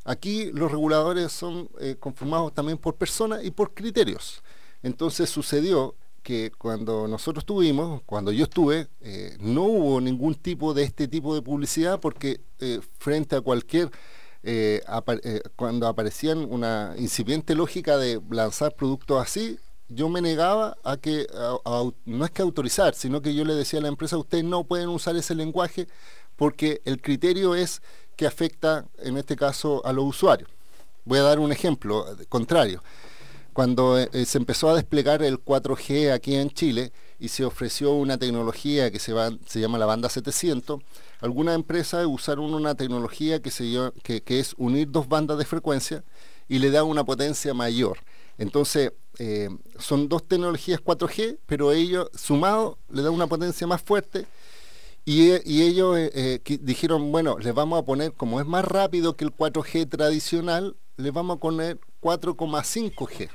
Aquí 0.03 0.51
los 0.51 0.71
reguladores 0.71 1.31
son 1.31 1.69
eh, 1.79 1.95
conformados 1.99 2.53
también 2.53 2.77
por 2.77 2.95
personas 2.95 3.43
y 3.43 3.51
por 3.51 3.73
criterios. 3.73 4.41
Entonces 4.81 5.29
sucedió 5.29 5.95
que 6.23 6.51
cuando 6.57 7.07
nosotros 7.07 7.45
tuvimos, 7.45 8.01
cuando 8.05 8.31
yo 8.31 8.43
estuve, 8.43 8.87
eh, 9.01 9.37
no 9.39 9.63
hubo 9.63 10.01
ningún 10.01 10.35
tipo 10.35 10.73
de 10.73 10.83
este 10.83 11.07
tipo 11.07 11.35
de 11.35 11.41
publicidad 11.41 11.99
porque 11.99 12.41
eh, 12.59 12.79
frente 12.97 13.35
a 13.35 13.41
cualquier, 13.41 13.89
cuando 15.55 15.87
aparecían 15.87 16.39
una 16.51 16.95
incipiente 16.97 17.53
lógica 17.53 17.97
de 17.97 18.19
lanzar 18.31 18.73
productos 18.73 19.21
así, 19.21 19.59
yo 19.93 20.09
me 20.09 20.21
negaba 20.21 20.77
a 20.83 20.97
que, 20.97 21.27
no 22.05 22.25
es 22.25 22.31
que 22.31 22.41
autorizar, 22.41 22.95
sino 22.95 23.21
que 23.21 23.33
yo 23.33 23.45
le 23.45 23.53
decía 23.55 23.79
a 23.79 23.83
la 23.83 23.87
empresa, 23.89 24.17
ustedes 24.17 24.43
no 24.43 24.63
pueden 24.63 24.89
usar 24.89 25.15
ese 25.15 25.35
lenguaje 25.35 25.87
porque 26.35 26.81
el 26.85 27.01
criterio 27.01 27.55
es 27.55 27.81
que 28.15 28.25
afecta, 28.27 28.85
en 28.99 29.17
este 29.17 29.35
caso, 29.35 29.85
a 29.85 29.93
los 29.93 30.05
usuarios. 30.05 30.49
Voy 31.05 31.19
a 31.19 31.23
dar 31.23 31.39
un 31.39 31.51
ejemplo 31.51 32.05
eh, 32.13 32.25
contrario. 32.29 32.83
Cuando 33.53 33.99
eh, 33.99 34.09
eh, 34.13 34.25
se 34.25 34.37
empezó 34.37 34.69
a 34.69 34.75
desplegar 34.75 35.21
el 35.23 35.39
4G 35.39 36.11
aquí 36.11 36.35
en 36.35 36.49
Chile 36.51 36.93
y 37.19 37.27
se 37.29 37.43
ofreció 37.45 37.93
una 37.93 38.17
tecnología 38.17 38.91
que 38.91 38.99
se, 38.99 39.13
va- 39.13 39.31
se 39.45 39.59
llama 39.59 39.77
la 39.77 39.85
banda 39.85 40.09
700, 40.09 40.81
algunas 41.19 41.55
empresas 41.55 42.05
usaron 42.07 42.53
una 42.53 42.75
tecnología 42.75 43.41
que, 43.41 43.51
se, 43.51 43.65
que, 44.03 44.21
que 44.23 44.39
es 44.39 44.55
unir 44.57 44.89
dos 44.89 45.07
bandas 45.09 45.37
de 45.37 45.45
frecuencia 45.45 46.03
y 46.47 46.59
le 46.59 46.71
da 46.71 46.83
una 46.83 47.03
potencia 47.03 47.53
mayor. 47.53 47.99
Entonces, 48.37 48.93
eh, 49.19 49.49
son 49.77 50.09
dos 50.09 50.27
tecnologías 50.27 50.81
4G, 50.81 51.37
pero 51.45 51.71
ellos, 51.71 52.09
sumado, 52.15 52.77
le 52.89 53.01
da 53.01 53.11
una 53.11 53.27
potencia 53.27 53.67
más 53.67 53.81
fuerte 53.81 54.25
y, 55.03 55.31
y 55.51 55.63
ellos 55.63 55.97
eh, 55.97 56.11
eh, 56.13 56.57
dijeron, 56.61 57.11
bueno, 57.11 57.37
les 57.39 57.53
vamos 57.53 57.79
a 57.79 57.85
poner, 57.85 58.13
como 58.13 58.39
es 58.39 58.45
más 58.45 58.63
rápido 58.63 59.15
que 59.15 59.25
el 59.25 59.35
4G 59.35 59.89
tradicional, 59.89 60.75
les 60.97 61.11
vamos 61.11 61.37
a 61.37 61.39
poner 61.39 61.79
4,5G. 62.01 63.29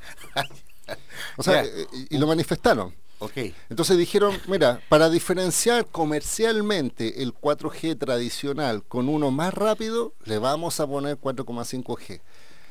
o 1.36 1.42
sea, 1.42 1.64
y, 1.64 2.14
y 2.14 2.18
lo 2.18 2.26
manifestaron. 2.26 2.94
Ok. 3.18 3.32
Entonces 3.70 3.96
dijeron, 3.96 4.38
mira, 4.46 4.80
para 4.88 5.08
diferenciar 5.10 5.86
comercialmente 5.86 7.22
el 7.22 7.34
4G 7.34 7.98
tradicional 7.98 8.84
con 8.84 9.08
uno 9.08 9.30
más 9.30 9.52
rápido, 9.54 10.14
le 10.24 10.38
vamos 10.38 10.78
a 10.80 10.86
poner 10.86 11.18
4,5G. 11.18 12.20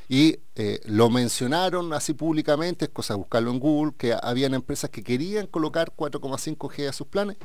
Y 0.07 0.39
eh, 0.55 0.79
lo 0.85 1.09
mencionaron 1.09 1.93
así 1.93 2.13
públicamente, 2.13 2.85
es 2.85 2.91
cosa 2.91 3.13
de 3.13 3.19
buscarlo 3.19 3.51
en 3.51 3.59
Google, 3.59 3.93
que 3.97 4.15
habían 4.21 4.53
empresas 4.53 4.89
que 4.89 5.03
querían 5.03 5.47
colocar 5.47 5.93
4,5G 5.95 6.87
a 6.87 6.93
sus 6.93 7.07
planes. 7.07 7.37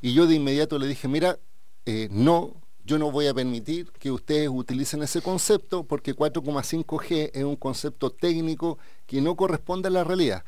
Y 0.00 0.12
yo 0.14 0.26
de 0.26 0.34
inmediato 0.34 0.78
le 0.78 0.86
dije, 0.86 1.08
mira, 1.08 1.38
eh, 1.86 2.08
no, 2.10 2.54
yo 2.84 2.98
no 2.98 3.10
voy 3.10 3.26
a 3.26 3.34
permitir 3.34 3.92
que 3.92 4.10
ustedes 4.10 4.48
utilicen 4.48 5.02
ese 5.02 5.22
concepto 5.22 5.84
porque 5.84 6.14
4,5G 6.14 7.30
es 7.32 7.44
un 7.44 7.56
concepto 7.56 8.10
técnico 8.10 8.78
que 9.06 9.20
no 9.20 9.36
corresponde 9.36 9.88
a 9.88 9.92
la 9.92 10.04
realidad 10.04 10.44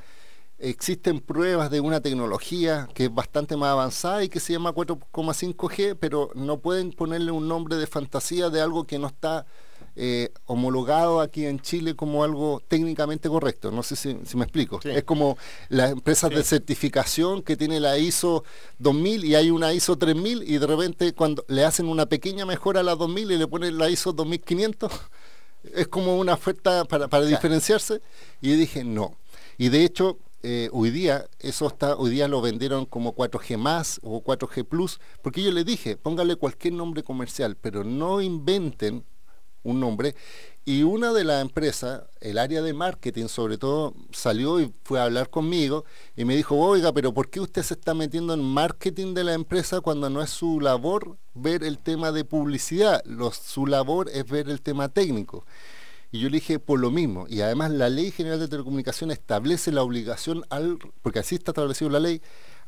existen 0.62 1.20
pruebas 1.20 1.70
de 1.70 1.80
una 1.80 2.00
tecnología 2.00 2.88
que 2.94 3.06
es 3.06 3.14
bastante 3.14 3.56
más 3.56 3.70
avanzada 3.70 4.22
y 4.22 4.28
que 4.28 4.38
se 4.38 4.52
llama 4.52 4.72
4,5G, 4.72 5.96
pero 5.98 6.30
no 6.34 6.60
pueden 6.60 6.92
ponerle 6.92 7.32
un 7.32 7.48
nombre 7.48 7.76
de 7.76 7.86
fantasía 7.86 8.48
de 8.48 8.60
algo 8.60 8.84
que 8.84 8.98
no 8.98 9.08
está 9.08 9.44
eh, 9.94 10.30
homologado 10.46 11.20
aquí 11.20 11.44
en 11.46 11.60
Chile 11.60 11.94
como 11.94 12.24
algo 12.24 12.62
técnicamente 12.66 13.28
correcto. 13.28 13.70
No 13.70 13.82
sé 13.82 13.96
si, 13.96 14.16
si 14.24 14.36
me 14.36 14.44
explico. 14.44 14.80
Sí. 14.82 14.90
Es 14.90 15.04
como 15.04 15.36
las 15.68 15.92
empresas 15.92 16.30
de 16.30 16.42
certificación 16.42 17.42
que 17.42 17.56
tiene 17.56 17.80
la 17.80 17.98
ISO 17.98 18.44
2000 18.78 19.24
y 19.24 19.34
hay 19.34 19.50
una 19.50 19.72
ISO 19.72 19.96
3000 19.96 20.44
y 20.48 20.58
de 20.58 20.66
repente 20.66 21.12
cuando 21.12 21.44
le 21.48 21.64
hacen 21.64 21.88
una 21.88 22.06
pequeña 22.06 22.46
mejora 22.46 22.80
a 22.80 22.82
la 22.82 22.96
2000 22.96 23.32
y 23.32 23.36
le 23.36 23.46
ponen 23.46 23.78
la 23.78 23.90
ISO 23.90 24.12
2500, 24.12 24.90
es 25.74 25.88
como 25.88 26.16
una 26.18 26.34
oferta 26.34 26.84
para, 26.84 27.08
para 27.08 27.24
diferenciarse. 27.24 28.00
Y 28.40 28.50
yo 28.50 28.56
dije, 28.56 28.84
no. 28.84 29.16
Y 29.58 29.68
de 29.68 29.84
hecho, 29.84 30.18
eh, 30.44 30.70
hoy 30.72 30.90
día, 30.90 31.26
eso 31.38 31.68
está, 31.68 31.94
hoy 31.94 32.10
día 32.10 32.26
lo 32.26 32.40
vendieron 32.40 32.84
como 32.84 33.14
4G 33.14 33.56
más 33.58 34.00
o 34.02 34.24
4G 34.24 34.64
plus, 34.64 35.00
porque 35.22 35.42
yo 35.42 35.52
les 35.52 35.64
dije, 35.64 35.96
póngale 35.96 36.34
cualquier 36.34 36.74
nombre 36.74 37.04
comercial, 37.04 37.56
pero 37.60 37.84
no 37.84 38.20
inventen 38.20 39.04
un 39.62 39.80
nombre. 39.80 40.14
Y 40.64 40.84
una 40.84 41.12
de 41.12 41.24
las 41.24 41.42
empresas, 41.42 42.02
el 42.20 42.38
área 42.38 42.62
de 42.62 42.72
marketing 42.72 43.26
sobre 43.26 43.58
todo, 43.58 43.94
salió 44.12 44.60
y 44.60 44.72
fue 44.84 45.00
a 45.00 45.04
hablar 45.04 45.28
conmigo 45.28 45.84
y 46.16 46.24
me 46.24 46.36
dijo, 46.36 46.56
oiga, 46.56 46.92
pero 46.92 47.12
¿por 47.12 47.30
qué 47.30 47.40
usted 47.40 47.62
se 47.62 47.74
está 47.74 47.94
metiendo 47.94 48.32
en 48.32 48.44
marketing 48.44 49.12
de 49.14 49.24
la 49.24 49.34
empresa 49.34 49.80
cuando 49.80 50.08
no 50.08 50.22
es 50.22 50.30
su 50.30 50.60
labor 50.60 51.16
ver 51.34 51.64
el 51.64 51.78
tema 51.78 52.12
de 52.12 52.24
publicidad? 52.24 53.02
Lo- 53.04 53.32
su 53.32 53.66
labor 53.66 54.08
es 54.12 54.24
ver 54.24 54.48
el 54.48 54.60
tema 54.62 54.88
técnico. 54.88 55.44
Y 56.12 56.20
yo 56.20 56.28
le 56.28 56.36
dije 56.36 56.58
por 56.60 56.78
lo 56.78 56.90
mismo. 56.90 57.26
Y 57.28 57.40
además 57.40 57.70
la 57.72 57.88
Ley 57.88 58.10
General 58.12 58.38
de 58.38 58.46
Telecomunicaciones 58.46 59.18
establece 59.18 59.72
la 59.72 59.82
obligación 59.82 60.44
al, 60.50 60.78
porque 61.00 61.18
así 61.20 61.34
está 61.36 61.52
establecido 61.52 61.90
la 61.90 62.00
ley, 62.00 62.20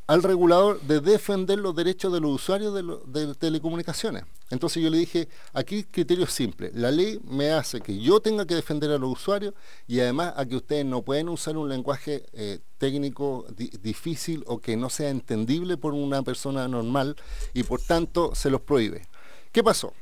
al 0.07 0.21
regulador 0.21 0.79
de 0.81 0.99
defender 0.99 1.57
los 1.57 1.75
derechos 1.75 2.13
de 2.13 2.19
los 2.19 2.31
usuarios 2.31 2.73
de, 2.75 2.83
lo- 2.83 2.97
de 3.07 3.33
telecomunicaciones. 3.33 4.23
Entonces 4.51 4.83
yo 4.83 4.89
le 4.91 4.99
dije, 4.99 5.27
aquí 5.53 5.83
criterio 5.83 6.27
simple. 6.27 6.69
La 6.75 6.91
ley 6.91 7.19
me 7.23 7.49
hace 7.51 7.81
que 7.81 7.97
yo 7.99 8.19
tenga 8.19 8.45
que 8.45 8.53
defender 8.53 8.91
a 8.91 8.99
los 8.99 9.11
usuarios 9.13 9.55
y 9.87 9.99
además 10.01 10.33
a 10.37 10.45
que 10.45 10.55
ustedes 10.57 10.85
no 10.85 11.01
pueden 11.01 11.29
usar 11.29 11.57
un 11.57 11.67
lenguaje 11.69 12.23
eh, 12.33 12.59
técnico 12.77 13.47
di- 13.57 13.71
difícil 13.81 14.43
o 14.45 14.59
que 14.59 14.77
no 14.77 14.91
sea 14.91 15.09
entendible 15.09 15.75
por 15.77 15.93
una 15.93 16.21
persona 16.21 16.67
normal 16.67 17.15
y 17.55 17.63
por 17.63 17.81
tanto 17.81 18.35
se 18.35 18.51
los 18.51 18.61
prohíbe. 18.61 19.07
¿Qué 19.51 19.63
pasó? 19.63 19.93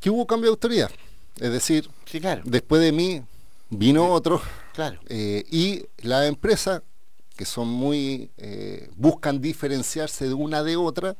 Que 0.00 0.08
hubo 0.08 0.26
cambio 0.26 0.48
de 0.50 0.54
autoridad. 0.54 0.90
Es 1.38 1.52
decir, 1.52 1.90
Sí, 2.06 2.20
claro. 2.20 2.40
después 2.44 2.80
de 2.80 2.92
mí 2.92 3.22
vino 3.68 4.10
otro 4.12 4.40
Claro. 4.72 4.98
eh, 5.08 5.44
y 5.50 5.84
la 5.98 6.26
empresa 6.26 6.82
que 7.40 7.46
son 7.46 7.68
muy 7.68 8.30
eh, 8.36 8.90
buscan 8.96 9.40
diferenciarse 9.40 10.28
de 10.28 10.34
una 10.34 10.62
de 10.62 10.76
otra 10.76 11.16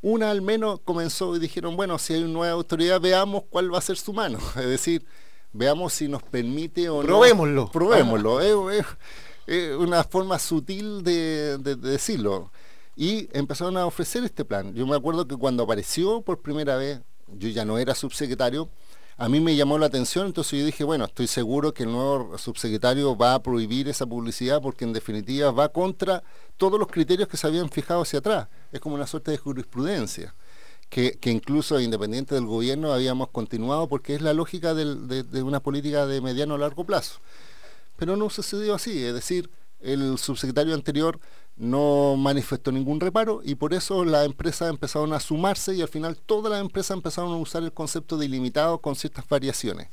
una 0.00 0.30
al 0.30 0.40
menos 0.42 0.78
comenzó 0.84 1.34
y 1.34 1.40
dijeron 1.40 1.74
bueno 1.76 1.98
si 1.98 2.14
hay 2.14 2.22
una 2.22 2.32
nueva 2.32 2.52
autoridad 2.54 3.00
veamos 3.00 3.42
cuál 3.50 3.74
va 3.74 3.78
a 3.78 3.80
ser 3.80 3.96
su 3.96 4.12
mano 4.12 4.38
es 4.56 4.66
decir 4.68 5.04
veamos 5.52 5.92
si 5.94 6.06
nos 6.06 6.22
permite 6.22 6.88
o 6.88 7.00
Probémoslo. 7.02 7.64
no 7.64 7.70
probémoslo. 7.72 8.40
Es, 8.70 8.78
es- 8.80 8.86
es 9.48 9.76
una 9.76 10.04
forma 10.04 10.38
sutil 10.38 11.02
de, 11.02 11.56
de- 11.58 11.76
de 11.76 11.90
decirlo. 11.90 12.50
Y 12.96 13.28
empezaron 13.32 13.76
a 13.76 13.86
ofrecer 13.86 14.22
este 14.24 14.44
plan. 14.44 14.74
Yo 14.74 14.86
me 14.86 14.96
acuerdo 14.96 15.26
que 15.26 15.36
cuando 15.36 15.62
apareció 15.62 16.20
por 16.20 16.40
primera 16.40 16.76
vez 16.76 17.00
yo 17.38 17.48
ya 17.48 17.64
no 17.64 17.78
era 17.78 17.94
subsecretario 17.94 18.68
a 19.18 19.28
mí 19.30 19.40
me 19.40 19.56
llamó 19.56 19.78
la 19.78 19.86
atención, 19.86 20.26
entonces 20.26 20.58
yo 20.58 20.66
dije, 20.66 20.84
bueno, 20.84 21.06
estoy 21.06 21.26
seguro 21.26 21.72
que 21.72 21.84
el 21.84 21.92
nuevo 21.92 22.36
subsecretario 22.36 23.16
va 23.16 23.34
a 23.34 23.42
prohibir 23.42 23.88
esa 23.88 24.04
publicidad 24.04 24.60
porque 24.60 24.84
en 24.84 24.92
definitiva 24.92 25.50
va 25.50 25.70
contra 25.70 26.22
todos 26.58 26.78
los 26.78 26.88
criterios 26.88 27.26
que 27.26 27.38
se 27.38 27.46
habían 27.46 27.70
fijado 27.70 28.02
hacia 28.02 28.18
atrás. 28.18 28.48
Es 28.72 28.80
como 28.80 28.94
una 28.94 29.06
suerte 29.06 29.30
de 29.30 29.38
jurisprudencia, 29.38 30.34
que, 30.90 31.12
que 31.18 31.30
incluso 31.30 31.80
independiente 31.80 32.34
del 32.34 32.44
gobierno 32.44 32.92
habíamos 32.92 33.28
continuado 33.30 33.88
porque 33.88 34.14
es 34.14 34.20
la 34.20 34.34
lógica 34.34 34.74
de, 34.74 35.22
de 35.22 35.42
una 35.42 35.60
política 35.60 36.06
de 36.06 36.20
mediano 36.20 36.54
a 36.54 36.58
largo 36.58 36.84
plazo. 36.84 37.20
Pero 37.96 38.18
no 38.18 38.28
sucedió 38.28 38.74
así, 38.74 39.02
es 39.02 39.14
decir, 39.14 39.48
el 39.80 40.18
subsecretario 40.18 40.74
anterior 40.74 41.18
no 41.56 42.16
manifestó 42.16 42.70
ningún 42.70 43.00
reparo 43.00 43.40
y 43.42 43.54
por 43.54 43.72
eso 43.72 44.04
las 44.04 44.26
empresas 44.26 44.68
empezaron 44.68 45.12
a 45.12 45.20
sumarse 45.20 45.74
y 45.74 45.82
al 45.82 45.88
final 45.88 46.16
todas 46.16 46.50
las 46.52 46.60
empresas 46.60 46.96
empezaron 46.96 47.32
a 47.32 47.36
usar 47.36 47.62
el 47.62 47.72
concepto 47.72 48.18
de 48.18 48.26
ilimitado 48.26 48.78
con 48.78 48.94
ciertas 48.94 49.26
variaciones. 49.28 49.88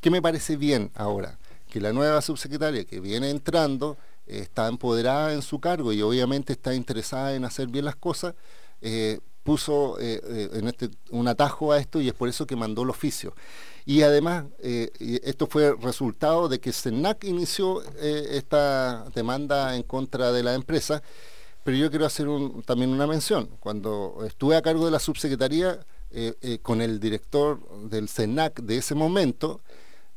¿Qué 0.00 0.10
me 0.10 0.22
parece 0.22 0.56
bien 0.56 0.90
ahora? 0.94 1.38
Que 1.68 1.80
la 1.80 1.92
nueva 1.92 2.22
subsecretaria 2.22 2.84
que 2.84 3.00
viene 3.00 3.30
entrando 3.30 3.98
eh, 4.26 4.38
está 4.38 4.68
empoderada 4.68 5.34
en 5.34 5.42
su 5.42 5.60
cargo 5.60 5.92
y 5.92 6.00
obviamente 6.00 6.54
está 6.54 6.74
interesada 6.74 7.34
en 7.34 7.44
hacer 7.44 7.68
bien 7.68 7.84
las 7.84 7.96
cosas, 7.96 8.34
eh, 8.80 9.20
puso 9.42 9.98
eh, 10.00 10.50
en 10.52 10.68
este, 10.68 10.90
un 11.10 11.28
atajo 11.28 11.72
a 11.72 11.78
esto 11.78 12.00
y 12.00 12.08
es 12.08 12.14
por 12.14 12.28
eso 12.28 12.46
que 12.46 12.56
mandó 12.56 12.82
el 12.82 12.90
oficio. 12.90 13.34
Y 13.88 14.02
además, 14.02 14.44
esto 14.60 15.46
fue 15.46 15.74
resultado 15.80 16.46
de 16.50 16.60
que 16.60 16.74
CENAC 16.74 17.24
inició 17.24 17.82
esta 18.02 19.08
demanda 19.14 19.74
en 19.76 19.82
contra 19.82 20.30
de 20.30 20.42
la 20.42 20.52
empresa, 20.52 21.02
pero 21.64 21.74
yo 21.74 21.88
quiero 21.88 22.04
hacer 22.04 22.28
también 22.66 22.90
una 22.90 23.06
mención. 23.06 23.48
Cuando 23.60 24.24
estuve 24.26 24.56
a 24.56 24.60
cargo 24.60 24.84
de 24.84 24.90
la 24.90 24.98
subsecretaría 24.98 25.86
con 26.60 26.82
el 26.82 27.00
director 27.00 27.66
del 27.88 28.10
CENAC 28.10 28.60
de 28.60 28.76
ese 28.76 28.94
momento, 28.94 29.62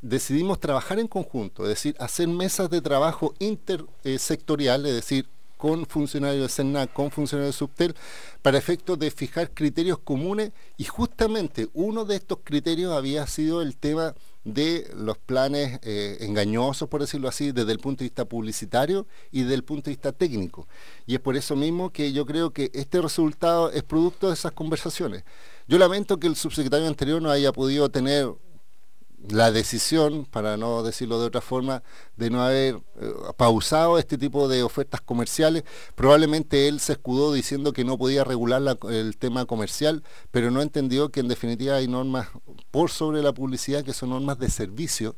decidimos 0.02 0.60
trabajar 0.60 1.00
en 1.00 1.08
conjunto, 1.08 1.64
es 1.64 1.70
decir, 1.70 1.96
hacer 1.98 2.28
mesas 2.28 2.70
de 2.70 2.82
trabajo 2.82 3.34
intersectorial, 3.40 4.86
es 4.86 4.96
decir, 4.96 5.30
con 5.62 5.86
funcionarios 5.86 6.42
de 6.42 6.50
CENAC, 6.50 6.92
con 6.92 7.12
funcionarios 7.12 7.54
de 7.54 7.60
Subtel, 7.60 7.96
para 8.42 8.58
efectos 8.58 8.98
de 8.98 9.12
fijar 9.12 9.52
criterios 9.52 10.00
comunes 10.00 10.54
y 10.76 10.86
justamente 10.86 11.70
uno 11.76 12.04
de 12.04 12.16
estos 12.16 12.40
criterios 12.44 12.92
había 12.94 13.28
sido 13.28 13.62
el 13.62 13.78
tema 13.78 14.16
de 14.44 14.92
los 14.96 15.20
planes 15.20 15.80
eh, 15.84 16.18
engañosos, 16.22 16.90
por 16.90 17.02
decirlo 17.02 17.28
así, 17.28 17.52
desde 17.52 17.74
el 17.74 17.78
punto 17.78 18.00
de 18.00 18.06
vista 18.06 18.26
publicitario 18.26 19.06
y 19.32 19.44
desde 19.44 19.54
el 19.54 19.64
punto 19.64 19.86
de 19.86 19.92
vista 19.92 20.12
técnico. 20.12 20.68
Y 21.06 21.14
es 21.14 21.20
por 21.22 21.38
eso 21.38 21.56
mismo 21.56 21.92
que 21.92 22.12
yo 22.12 22.26
creo 22.26 22.50
que 22.50 22.72
este 22.74 23.00
resultado 23.00 23.70
es 23.70 23.84
producto 23.84 24.30
de 24.30 24.34
esas 24.34 24.54
conversaciones. 24.54 25.24
Yo 25.68 25.78
lamento 25.78 26.20
que 26.20 26.26
el 26.26 26.36
subsecretario 26.36 26.88
anterior 26.88 27.22
no 27.22 27.30
haya 27.30 27.52
podido 27.52 27.88
tener 27.92 28.34
la 29.30 29.52
decisión, 29.52 30.26
para 30.26 30.58
no 30.58 30.84
decirlo 30.84 31.20
de 31.20 31.28
otra 31.28 31.42
forma, 31.42 31.84
de 32.18 32.30
no 32.30 32.42
haber 32.42 32.76
eh, 33.00 33.14
pausado 33.38 33.98
este 33.98 34.18
tipo 34.18 34.48
de 34.48 34.64
ofertas 34.64 35.02
comerciales. 35.02 35.64
Probablemente 35.96 36.68
él 36.68 36.80
se 36.80 36.94
escudó 36.94 37.34
diciendo 37.34 37.74
que 37.74 37.84
no 37.84 37.98
podía 37.98 38.24
regular 38.24 38.78
el 38.90 39.18
tema 39.18 39.46
comercial, 39.46 40.04
pero 40.32 40.52
no 40.52 40.62
entendió 40.62 41.10
que 41.10 41.20
en 41.20 41.28
definitiva 41.28 41.76
hay 41.76 41.88
normas 41.88 42.30
por 42.72 42.90
sobre 42.90 43.22
la 43.22 43.34
publicidad 43.34 43.84
que 43.84 43.94
son 43.94 44.10
normas 44.10 44.40
de 44.40 44.50
servicio 44.50 45.16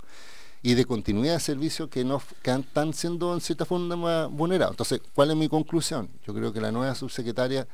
y 0.62 0.76
de 0.76 0.86
continuidad 0.86 1.34
de 1.34 1.40
servicio 1.42 1.90
que, 1.90 2.06
no, 2.06 2.22
que 2.42 2.52
están 2.52 2.94
siendo 2.94 3.34
en 3.34 3.42
cierta 3.42 3.66
forma 3.66 4.28
vulnerados. 4.28 4.74
Entonces, 4.74 5.02
¿cuál 5.14 5.32
es 5.32 5.38
mi 5.38 5.50
conclusión? 5.50 6.10
Yo 6.26 6.34
creo 6.34 6.54
que 6.54 6.62
la 6.62 6.72
nueva 6.72 6.96
subsecretaria 6.96 7.68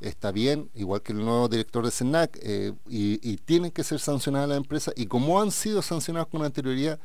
está 0.00 0.32
bien, 0.32 0.70
igual 0.74 1.02
que 1.02 1.12
el 1.12 1.18
nuevo 1.18 1.48
director 1.48 1.84
de 1.84 1.90
CENAC, 1.90 2.38
eh, 2.42 2.72
y, 2.88 3.36
tienen 3.38 3.70
que 3.70 3.84
ser 3.84 3.98
sancionadas 3.98 4.48
las 4.48 4.58
empresas, 4.58 4.94
y 4.96 5.06
como 5.06 5.40
han 5.40 5.50
sido 5.50 5.82
sancionadas 5.82 6.28
con 6.28 6.44
anterioridad, 6.44 6.98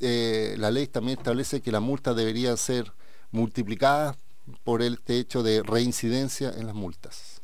eh, 0.00 0.54
la 0.58 0.70
ley 0.70 0.86
también 0.86 1.18
establece 1.18 1.60
que 1.60 1.72
las 1.72 1.82
multas 1.82 2.14
deberían 2.14 2.56
ser 2.56 2.92
multiplicadas 3.32 4.16
por 4.64 4.82
el 4.82 5.00
hecho 5.06 5.42
de 5.42 5.62
reincidencia 5.62 6.52
en 6.56 6.66
las 6.66 6.74
multas. 6.74 7.40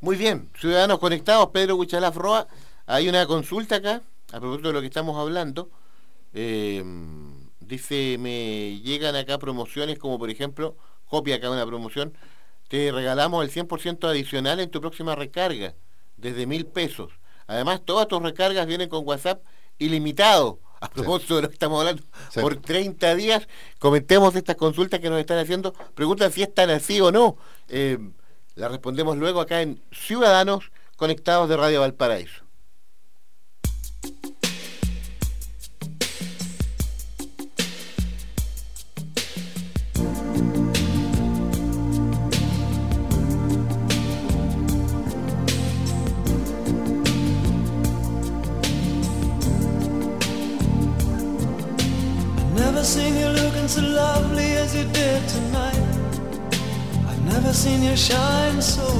Muy 0.00 0.16
bien, 0.16 0.50
ciudadanos 0.58 0.98
conectados, 0.98 1.48
Pedro 1.50 1.76
Huichalaf 1.76 2.16
Roa, 2.16 2.46
hay 2.86 3.08
una 3.08 3.26
consulta 3.26 3.76
acá, 3.76 4.02
a 4.32 4.40
propósito 4.40 4.68
de 4.68 4.74
lo 4.74 4.80
que 4.80 4.88
estamos 4.88 5.16
hablando. 5.16 5.70
Eh, 6.34 6.84
dice, 7.60 8.16
me 8.18 8.78
llegan 8.80 9.16
acá 9.16 9.38
promociones 9.38 9.98
como 9.98 10.18
por 10.18 10.30
ejemplo, 10.30 10.76
copia 11.06 11.36
acá 11.36 11.50
una 11.50 11.64
promoción, 11.64 12.12
te 12.68 12.90
regalamos 12.92 13.44
el 13.44 13.50
100% 13.50 14.08
adicional 14.08 14.60
en 14.60 14.70
tu 14.70 14.80
próxima 14.80 15.14
recarga, 15.14 15.74
desde 16.16 16.46
mil 16.46 16.66
pesos. 16.66 17.12
Además, 17.46 17.82
todas 17.84 18.08
tus 18.08 18.22
recargas 18.22 18.66
vienen 18.66 18.88
con 18.88 19.06
WhatsApp 19.06 19.42
ilimitado. 19.78 20.60
A 20.80 20.90
propósito 20.90 21.36
de 21.36 21.42
lo 21.42 21.48
que 21.48 21.54
estamos 21.54 21.80
hablando, 21.80 22.02
por 22.34 22.56
30 22.56 23.14
días, 23.14 23.48
comentemos 23.78 24.36
estas 24.36 24.56
consultas 24.56 25.00
que 25.00 25.08
nos 25.08 25.18
están 25.18 25.38
haciendo, 25.38 25.72
preguntan 25.94 26.30
si 26.30 26.42
están 26.42 26.68
así 26.68 27.00
o 27.00 27.10
no. 27.10 27.38
Eh, 27.68 27.98
la 28.56 28.68
respondemos 28.68 29.16
luego 29.16 29.40
acá 29.40 29.62
en 29.62 29.82
Ciudadanos 29.90 30.70
Conectados 30.96 31.48
de 31.48 31.56
Radio 31.56 31.80
Valparaíso. 31.80 32.45
Shine 58.06 58.62
so 58.62 58.95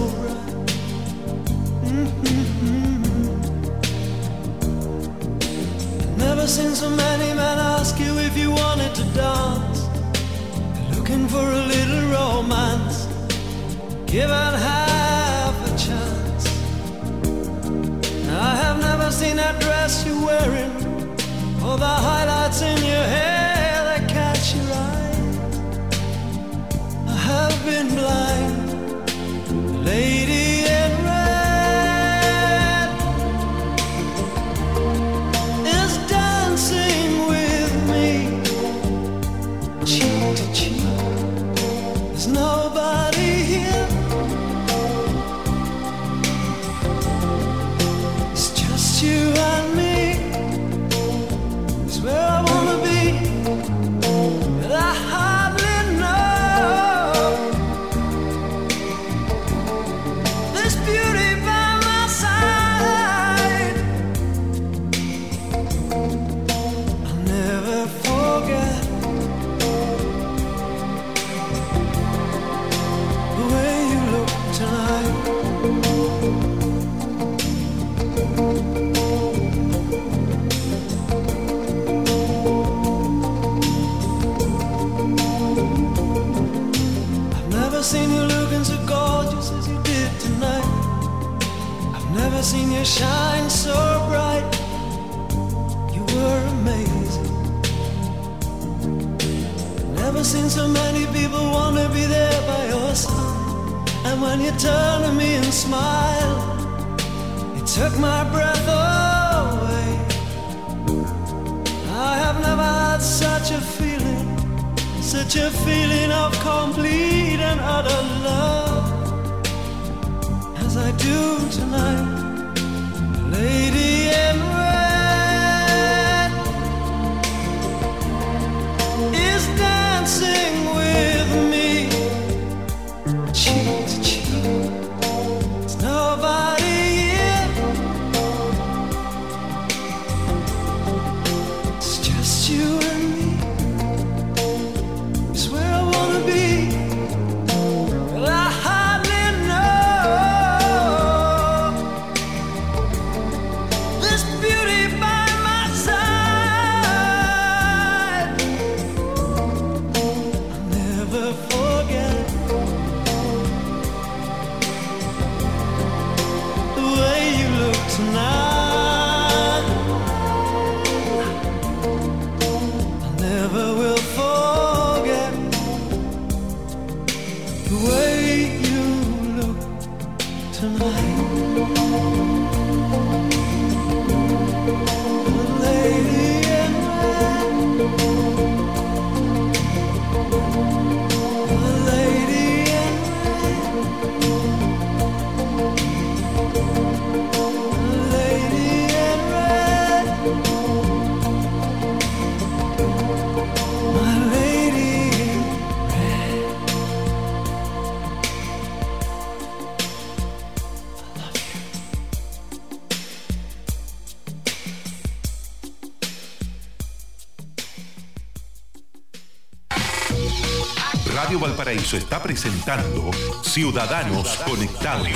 Valparaíso 221.87 221.97
está 221.97 222.21
presentando 222.21 223.11
Ciudadanos 223.43 224.37
Conectados. 224.39 225.09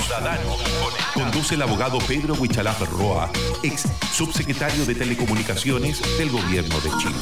Conduce 1.13 1.57
el 1.57 1.63
abogado 1.63 1.99
Pedro 2.07 2.35
Huichalaf 2.35 2.81
Roa, 2.93 3.31
ex 3.65 3.89
subsecretario 4.13 4.87
de 4.87 4.95
Telecomunicaciones 4.95 6.01
del 6.17 6.31
Gobierno 6.31 6.81
de 6.81 6.91
Chile. 6.99 7.17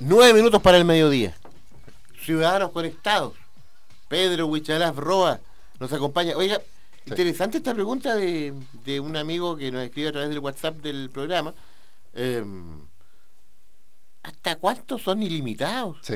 Nueve 0.00 0.34
minutos 0.34 0.60
para 0.60 0.76
el 0.76 0.84
mediodía. 0.84 1.36
Ciudadanos 2.20 2.72
conectados. 2.72 3.34
Pedro 4.08 4.46
Huichalaf 4.46 4.96
Roa 4.96 5.40
nos 5.78 5.92
acompaña. 5.92 6.36
Oiga, 6.36 6.60
interesante 7.06 7.58
esta 7.58 7.74
pregunta 7.74 8.16
de, 8.16 8.52
de 8.84 8.98
un 8.98 9.16
amigo 9.16 9.56
que 9.56 9.70
nos 9.70 9.84
escribe 9.84 10.08
a 10.08 10.12
través 10.12 10.30
del 10.30 10.40
WhatsApp 10.40 10.76
del 10.76 11.10
programa. 11.10 11.54
Em, 12.12 12.80
¿Hasta 14.24 14.56
cuántos 14.56 15.02
son 15.02 15.22
ilimitados? 15.22 15.98
Sí. 16.02 16.14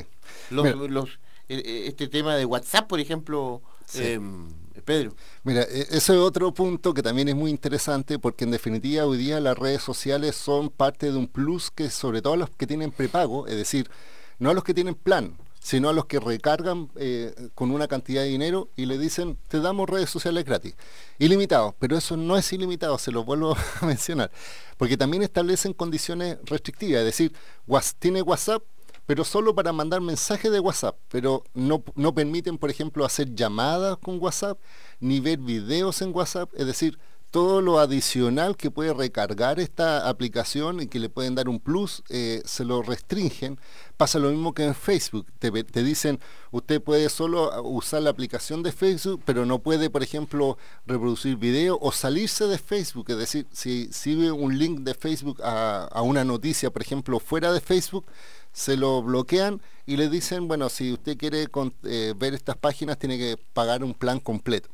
Los, 0.51 0.65
Mira. 0.65 0.77
los- 0.77 1.21
eh, 1.49 1.63
eh, 1.65 1.85
este 1.87 2.09
tema 2.09 2.35
de 2.35 2.45
WhatsApp, 2.45 2.89
por 2.89 2.99
ejemplo, 3.01 3.63
Sí. 3.87 4.03
em, 4.05 4.49
Pedro. 4.85 5.15
Mira, 5.45 5.63
e- 5.63 5.83
ese 5.91 5.97
es 5.97 6.11
otro 6.11 6.53
punto 6.55 6.95
que 6.95 7.03
también 7.03 7.29
es 7.29 7.35
muy 7.37 7.51
interesante 7.51 8.19
porque 8.19 8.45
en 8.45 8.51
definitiva 8.51 9.05
hoy 9.05 9.19
día 9.19 9.39
las 9.41 9.57
redes 9.59 9.83
sociales 9.83 10.35
son 10.37 10.71
parte 10.71 11.11
de 11.13 11.17
un 11.19 11.27
plus 11.29 11.71
que 11.71 11.91
sobre 11.91 12.23
todo 12.23 12.37
los 12.37 12.51
que 12.51 12.67
tienen 12.67 12.91
prepago, 12.93 13.47
es 13.47 13.57
decir, 13.57 13.91
no 14.39 14.51
a 14.51 14.55
los 14.55 14.65
que 14.65 14.73
tienen 14.75 14.95
plan, 14.95 15.37
sino 15.61 15.89
a 15.89 15.93
los 15.93 16.07
que 16.07 16.21
recargan 16.21 16.91
eh, 16.97 17.35
con 17.55 17.71
una 17.71 17.89
cantidad 17.89 18.23
de 18.23 18.29
dinero 18.29 18.71
y 18.77 18.87
le 18.87 18.99
dicen, 18.99 19.39
te 19.49 19.61
damos 19.61 19.89
redes 19.89 20.11
sociales 20.11 20.45
gratis. 20.45 20.75
Ilimitado, 21.19 21.75
pero 21.79 21.97
eso 21.97 22.17
no 22.17 22.37
es 22.37 22.53
ilimitado, 22.53 22.99
se 22.99 23.13
lo 23.13 23.25
vuelvo 23.25 23.57
a 23.81 23.87
mencionar, 23.87 24.31
porque 24.77 24.97
también 24.97 25.23
establecen 25.23 25.73
condiciones 25.73 26.39
restrictivas, 26.45 27.01
es 27.01 27.07
decir, 27.07 27.33
tiene 27.99 28.23
WhatsApp, 28.23 28.63
pero 29.07 29.25
solo 29.25 29.55
para 29.55 29.73
mandar 29.73 30.01
mensajes 30.03 30.53
de 30.53 30.61
WhatsApp, 30.61 30.97
pero 31.09 31.43
no, 31.55 31.83
no 31.95 32.15
permiten, 32.15 32.59
por 32.59 32.71
ejemplo, 32.71 33.05
hacer 33.05 33.35
llamadas 33.35 33.97
con 33.99 34.19
WhatsApp, 34.21 34.59
ni 35.01 35.21
ver 35.21 35.39
videos 35.39 36.03
en 36.03 36.15
WhatsApp, 36.15 36.51
es 36.55 36.67
decir, 36.67 36.99
todo 37.31 37.61
lo 37.61 37.79
adicional 37.79 38.57
que 38.57 38.71
puede 38.71 38.95
recargar 38.95 39.61
esta 39.61 40.09
aplicación 40.09 40.81
y 40.81 40.87
que 40.87 40.99
le 40.99 41.11
pueden 41.11 41.35
dar 41.35 41.49
un 41.49 41.61
plus, 41.61 42.03
eh, 42.09 42.41
se 42.47 42.65
lo 42.65 42.81
restringen. 42.83 43.59
Pasa 43.99 44.19
lo 44.19 44.31
mismo 44.31 44.55
que 44.55 44.65
en 44.65 44.75
Facebook, 44.75 45.27
te, 45.39 45.51
te 45.65 45.83
dicen, 45.83 46.21
usted 46.53 46.81
puede 46.81 47.09
solo 47.11 47.53
ah, 47.53 47.61
usar 47.61 48.03
la 48.03 48.11
aplicación 48.11 48.63
de 48.63 48.73
Facebook, 48.73 49.21
pero 49.27 49.45
no 49.45 49.59
puede, 49.59 49.91
por 49.91 50.03
ejemplo, 50.03 50.57
reproducir 50.87 51.37
video 51.37 51.79
o 51.83 51.93
salirse 51.93 52.47
de 52.47 52.57
Facebook, 52.59 53.11
es 53.11 53.19
decir, 53.19 53.47
si, 53.53 53.89
si 53.93 54.15
ve 54.15 54.31
un 54.33 54.59
link 54.59 54.81
de 54.81 54.95
Facebook 54.95 55.43
a, 55.43 55.85
a 55.85 56.03
una 56.03 56.25
noticia, 56.25 56.71
por 56.71 56.81
ejemplo, 56.81 57.21
fuera 57.21 57.53
de 57.53 57.61
Facebook, 57.61 58.07
se 58.53 58.77
lo 58.77 59.03
bloquean 59.03 59.61
y 59.85 59.97
le 59.99 60.09
dicen, 60.09 60.49
bueno, 60.49 60.69
si 60.71 60.93
usted 60.93 61.19
quiere 61.19 61.49
con- 61.49 61.75
eh, 61.85 62.15
ver 62.17 62.33
estas 62.35 62.57
páginas 62.57 62.99
tiene 62.99 63.19
que 63.19 63.37
pagar 63.53 63.85
un 63.85 63.93
plan 63.93 64.19
completo. 64.19 64.71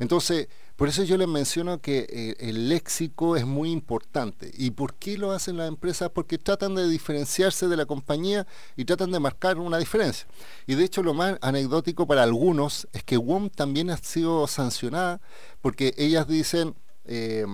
Entonces, 0.00 0.48
por 0.76 0.88
eso 0.88 1.02
yo 1.04 1.16
les 1.16 1.28
menciono 1.28 1.80
que 1.80 2.06
eh, 2.08 2.36
el 2.40 2.68
léxico 2.68 3.36
es 3.36 3.46
muy 3.46 3.70
importante. 3.70 4.50
¿Y 4.56 4.70
por 4.72 4.94
qué 4.94 5.18
lo 5.18 5.32
hacen 5.32 5.56
las 5.56 5.68
empresas? 5.68 6.10
Porque 6.10 6.38
tratan 6.38 6.74
de 6.74 6.88
diferenciarse 6.88 7.68
de 7.68 7.76
la 7.76 7.86
compañía 7.86 8.46
y 8.76 8.84
tratan 8.84 9.12
de 9.12 9.20
marcar 9.20 9.58
una 9.58 9.78
diferencia. 9.78 10.26
Y 10.66 10.74
de 10.74 10.84
hecho 10.84 11.02
lo 11.02 11.14
más 11.14 11.38
anecdótico 11.40 12.06
para 12.06 12.22
algunos 12.22 12.88
es 12.92 13.02
que 13.04 13.16
WOM 13.16 13.50
también 13.50 13.90
ha 13.90 13.96
sido 13.98 14.46
sancionada 14.46 15.20
porque 15.60 15.94
ellas 15.96 16.26
dicen 16.26 16.74
eh, 17.04 17.46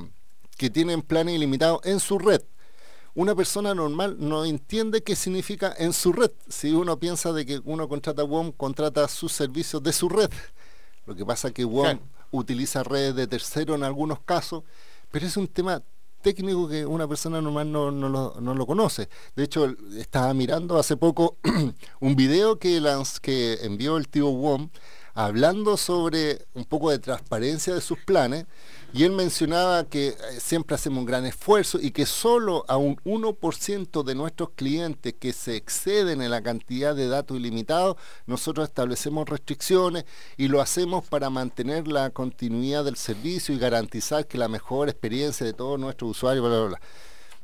que 0.56 0.70
tienen 0.70 1.02
planes 1.02 1.34
ilimitados 1.34 1.80
en 1.84 2.00
su 2.00 2.18
red 2.18 2.42
una 3.18 3.34
persona 3.34 3.74
normal 3.74 4.16
no 4.20 4.44
entiende 4.44 5.02
qué 5.02 5.16
significa 5.16 5.74
en 5.76 5.92
su 5.92 6.12
red. 6.12 6.30
Si 6.48 6.70
uno 6.70 7.00
piensa 7.00 7.32
de 7.32 7.44
que 7.44 7.60
uno 7.64 7.88
contrata 7.88 8.22
WOM, 8.22 8.52
contrata 8.52 9.08
sus 9.08 9.32
servicios 9.32 9.82
de 9.82 9.92
su 9.92 10.08
red. 10.08 10.30
Lo 11.04 11.16
que 11.16 11.26
pasa 11.26 11.48
es 11.48 11.54
que 11.54 11.64
WOM. 11.64 11.98
Utiliza 12.30 12.82
redes 12.82 13.14
de 13.14 13.26
tercero 13.26 13.74
en 13.74 13.82
algunos 13.82 14.20
casos, 14.20 14.64
pero 15.10 15.26
es 15.26 15.36
un 15.36 15.48
tema 15.48 15.82
técnico 16.22 16.68
que 16.68 16.84
una 16.84 17.06
persona 17.06 17.40
normal 17.40 17.70
no, 17.70 17.90
no 17.90 18.08
lo, 18.08 18.34
no 18.40 18.54
lo 18.54 18.66
conoce. 18.66 19.08
De 19.36 19.44
hecho, 19.44 19.74
estaba 19.96 20.34
mirando 20.34 20.78
hace 20.78 20.96
poco 20.96 21.38
un 22.00 22.16
video 22.16 22.58
que, 22.58 22.82
que 23.22 23.58
envió 23.62 23.96
el 23.96 24.08
tío 24.08 24.28
WOM 24.28 24.70
hablando 25.14 25.76
sobre 25.76 26.46
un 26.54 26.64
poco 26.64 26.90
de 26.90 26.98
transparencia 26.98 27.74
de 27.74 27.80
sus 27.80 27.98
planes 27.98 28.46
y 28.92 29.04
él 29.04 29.12
mencionaba 29.12 29.84
que 29.84 30.08
eh, 30.08 30.16
siempre 30.40 30.74
hacemos 30.74 31.00
un 31.00 31.06
gran 31.06 31.26
esfuerzo 31.26 31.78
y 31.80 31.90
que 31.90 32.06
solo 32.06 32.64
a 32.68 32.78
un 32.78 32.96
1% 33.04 34.02
de 34.02 34.14
nuestros 34.14 34.50
clientes 34.50 35.14
que 35.14 35.32
se 35.32 35.56
exceden 35.56 36.22
en 36.22 36.30
la 36.30 36.42
cantidad 36.42 36.94
de 36.94 37.06
datos 37.06 37.36
ilimitados, 37.36 37.96
nosotros 38.26 38.68
establecemos 38.68 39.28
restricciones 39.28 40.04
y 40.38 40.48
lo 40.48 40.62
hacemos 40.62 41.06
para 41.06 41.28
mantener 41.28 41.86
la 41.86 42.10
continuidad 42.10 42.84
del 42.84 42.96
servicio 42.96 43.54
y 43.54 43.58
garantizar 43.58 44.26
que 44.26 44.38
la 44.38 44.48
mejor 44.48 44.88
experiencia 44.88 45.44
de 45.44 45.52
todos 45.52 45.78
nuestros 45.78 46.12
usuarios, 46.12 46.46
bla, 46.46 46.58
bla, 46.58 46.68
bla. 46.68 46.80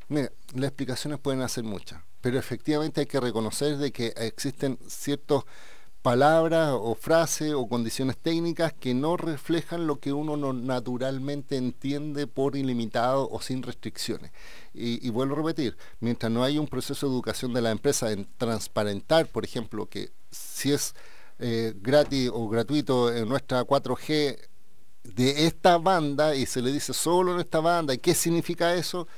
Mira, 0.09 0.33
las 0.55 0.69
explicaciones 0.69 1.19
pueden 1.19 1.43
hacer 1.43 1.65
muchas, 1.65 2.03
pero 2.21 2.39
efectivamente 2.39 3.03
hay 3.03 3.07
que 3.07 3.21
reconocer 3.21 3.77
de 3.77 3.93
que 3.93 4.15
existen 4.17 4.79
ciertas 4.87 5.43
palabras 6.05 6.71
o 6.75 6.95
frases 6.95 7.55
o 7.55 7.67
condiciones 7.67 8.19
técnicas 8.19 8.75
que 8.75 8.95
no 8.95 9.17
reflejan 9.17 9.87
lo 9.89 10.01
que 10.01 10.13
uno 10.13 10.37
no- 10.37 10.53
naturalmente 10.53 11.57
entiende 11.57 12.27
por 12.29 12.57
ilimitado 12.57 13.29
o 13.31 13.41
sin 13.41 13.63
restricciones. 13.63 14.31
Y, 14.75 15.07
y 15.07 15.11
vuelvo 15.11 15.35
a 15.35 15.39
repetir, 15.39 15.77
mientras 16.01 16.31
no 16.31 16.45
hay 16.45 16.59
un 16.59 16.69
proceso 16.69 17.07
de 17.09 17.15
educación 17.15 17.55
de 17.55 17.63
la 17.63 17.71
empresa 17.73 18.13
en 18.13 18.29
transparentar, 18.39 19.27
por 19.29 19.45
ejemplo, 19.47 19.87
que 19.89 20.13
si 20.31 20.73
es 20.73 20.95
eh, 21.39 21.75
gratis 21.81 22.31
o 22.33 22.49
gratuito 22.49 23.13
en 23.15 23.29
nuestra 23.29 23.65
4G 23.65 24.39
de 25.05 25.47
esta 25.47 25.79
banda 25.79 26.35
y 26.37 26.47
se 26.47 26.63
le 26.63 26.73
dice 26.73 26.93
solo 26.95 27.35
en 27.35 27.41
esta 27.41 27.61
banda, 27.61 27.95
¿y 27.95 27.99
qué 27.99 28.15
significa 28.15 28.75
eso? 28.75 29.09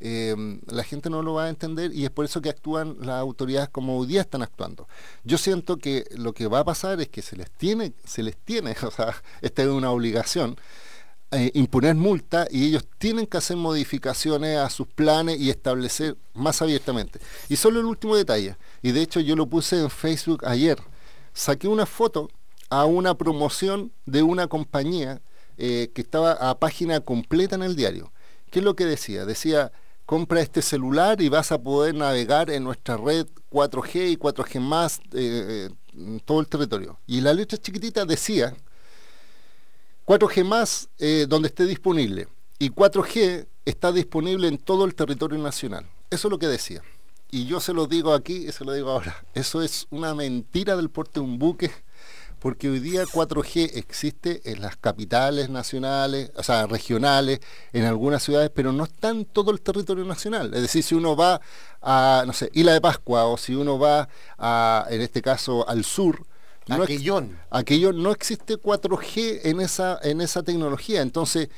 Eh, 0.00 0.60
la 0.66 0.84
gente 0.84 1.08
no 1.08 1.22
lo 1.22 1.34
va 1.34 1.44
a 1.44 1.48
entender 1.48 1.92
y 1.94 2.04
es 2.04 2.10
por 2.10 2.26
eso 2.26 2.42
que 2.42 2.50
actúan 2.50 2.96
las 3.00 3.20
autoridades 3.20 3.70
como 3.70 3.98
hoy 3.98 4.06
día 4.06 4.20
están 4.20 4.42
actuando. 4.42 4.88
Yo 5.24 5.38
siento 5.38 5.78
que 5.78 6.04
lo 6.16 6.34
que 6.34 6.46
va 6.46 6.60
a 6.60 6.64
pasar 6.64 7.00
es 7.00 7.08
que 7.08 7.22
se 7.22 7.36
les 7.36 7.50
tiene, 7.50 7.92
se 8.04 8.22
les 8.22 8.36
tiene, 8.36 8.74
o 8.82 8.90
sea, 8.90 9.14
esta 9.40 9.62
es 9.62 9.68
una 9.68 9.90
obligación, 9.90 10.56
eh, 11.32 11.50
imponer 11.54 11.94
multa 11.94 12.46
y 12.50 12.66
ellos 12.66 12.86
tienen 12.98 13.26
que 13.26 13.38
hacer 13.38 13.56
modificaciones 13.56 14.58
a 14.58 14.70
sus 14.70 14.86
planes 14.86 15.40
y 15.40 15.50
establecer 15.50 16.16
más 16.34 16.60
abiertamente. 16.60 17.18
Y 17.48 17.56
solo 17.56 17.80
el 17.80 17.86
último 17.86 18.16
detalle, 18.16 18.56
y 18.82 18.92
de 18.92 19.02
hecho 19.02 19.20
yo 19.20 19.34
lo 19.34 19.46
puse 19.46 19.80
en 19.80 19.90
Facebook 19.90 20.44
ayer, 20.46 20.78
saqué 21.32 21.68
una 21.68 21.86
foto 21.86 22.30
a 22.68 22.84
una 22.84 23.14
promoción 23.14 23.92
de 24.04 24.22
una 24.22 24.46
compañía 24.46 25.20
eh, 25.58 25.90
que 25.94 26.02
estaba 26.02 26.32
a 26.32 26.58
página 26.58 27.00
completa 27.00 27.56
en 27.56 27.62
el 27.62 27.76
diario. 27.76 28.12
¿Qué 28.50 28.60
es 28.60 28.64
lo 28.64 28.76
que 28.76 28.84
decía? 28.84 29.24
Decía, 29.24 29.72
compra 30.06 30.40
este 30.40 30.62
celular 30.62 31.20
y 31.20 31.28
vas 31.28 31.52
a 31.52 31.60
poder 31.60 31.94
navegar 31.94 32.48
en 32.50 32.62
nuestra 32.64 32.96
red 32.96 33.26
4G 33.50 34.12
y 34.12 34.16
4G 34.16 34.60
más 34.60 34.98
eh, 35.12 35.68
eh, 35.68 35.70
en 35.94 36.20
todo 36.20 36.40
el 36.40 36.46
territorio. 36.46 36.98
Y 37.06 37.20
la 37.20 37.34
letra 37.34 37.58
chiquitita 37.58 38.04
decía, 38.04 38.56
4G 40.06 40.44
más 40.44 40.88
eh, 40.98 41.26
donde 41.28 41.48
esté 41.48 41.66
disponible. 41.66 42.28
Y 42.58 42.70
4G 42.70 43.46
está 43.64 43.92
disponible 43.92 44.46
en 44.48 44.58
todo 44.58 44.84
el 44.84 44.94
territorio 44.94 45.38
nacional. 45.38 45.86
Eso 46.08 46.28
es 46.28 46.30
lo 46.30 46.38
que 46.38 46.46
decía. 46.46 46.82
Y 47.30 47.46
yo 47.46 47.60
se 47.60 47.74
lo 47.74 47.86
digo 47.86 48.14
aquí 48.14 48.46
y 48.46 48.52
se 48.52 48.64
lo 48.64 48.72
digo 48.72 48.90
ahora. 48.90 49.26
Eso 49.34 49.60
es 49.60 49.88
una 49.90 50.14
mentira 50.14 50.76
del 50.76 50.88
porte 50.88 51.14
de 51.14 51.20
un 51.20 51.38
buque, 51.38 51.72
porque 52.38 52.68
hoy 52.68 52.80
día 52.80 53.04
4G 53.04 53.72
existe 53.74 54.42
en 54.50 54.60
las 54.60 54.76
capitales 54.76 55.48
nacionales, 55.48 56.30
o 56.36 56.42
sea, 56.42 56.66
regionales, 56.66 57.40
en 57.72 57.84
algunas 57.84 58.22
ciudades, 58.22 58.50
pero 58.54 58.72
no 58.72 58.84
está 58.84 59.10
en 59.10 59.24
todo 59.24 59.50
el 59.50 59.60
territorio 59.60 60.04
nacional. 60.04 60.52
Es 60.54 60.62
decir, 60.62 60.82
si 60.82 60.94
uno 60.94 61.16
va 61.16 61.40
a, 61.82 62.24
no 62.26 62.32
sé, 62.32 62.50
Isla 62.52 62.72
de 62.72 62.80
Pascua 62.80 63.26
o 63.26 63.36
si 63.36 63.54
uno 63.54 63.78
va 63.78 64.08
a, 64.38 64.86
en 64.90 65.00
este 65.00 65.22
caso, 65.22 65.68
al 65.68 65.84
sur, 65.84 66.26
no 66.68 66.82
Aquellón. 66.82 67.38
aquello 67.50 67.92
no 67.92 68.10
existe 68.10 68.56
4G 68.56 69.42
en 69.44 69.60
esa, 69.60 70.00
en 70.02 70.20
esa 70.20 70.42
tecnología. 70.42 71.00
Entonces, 71.00 71.48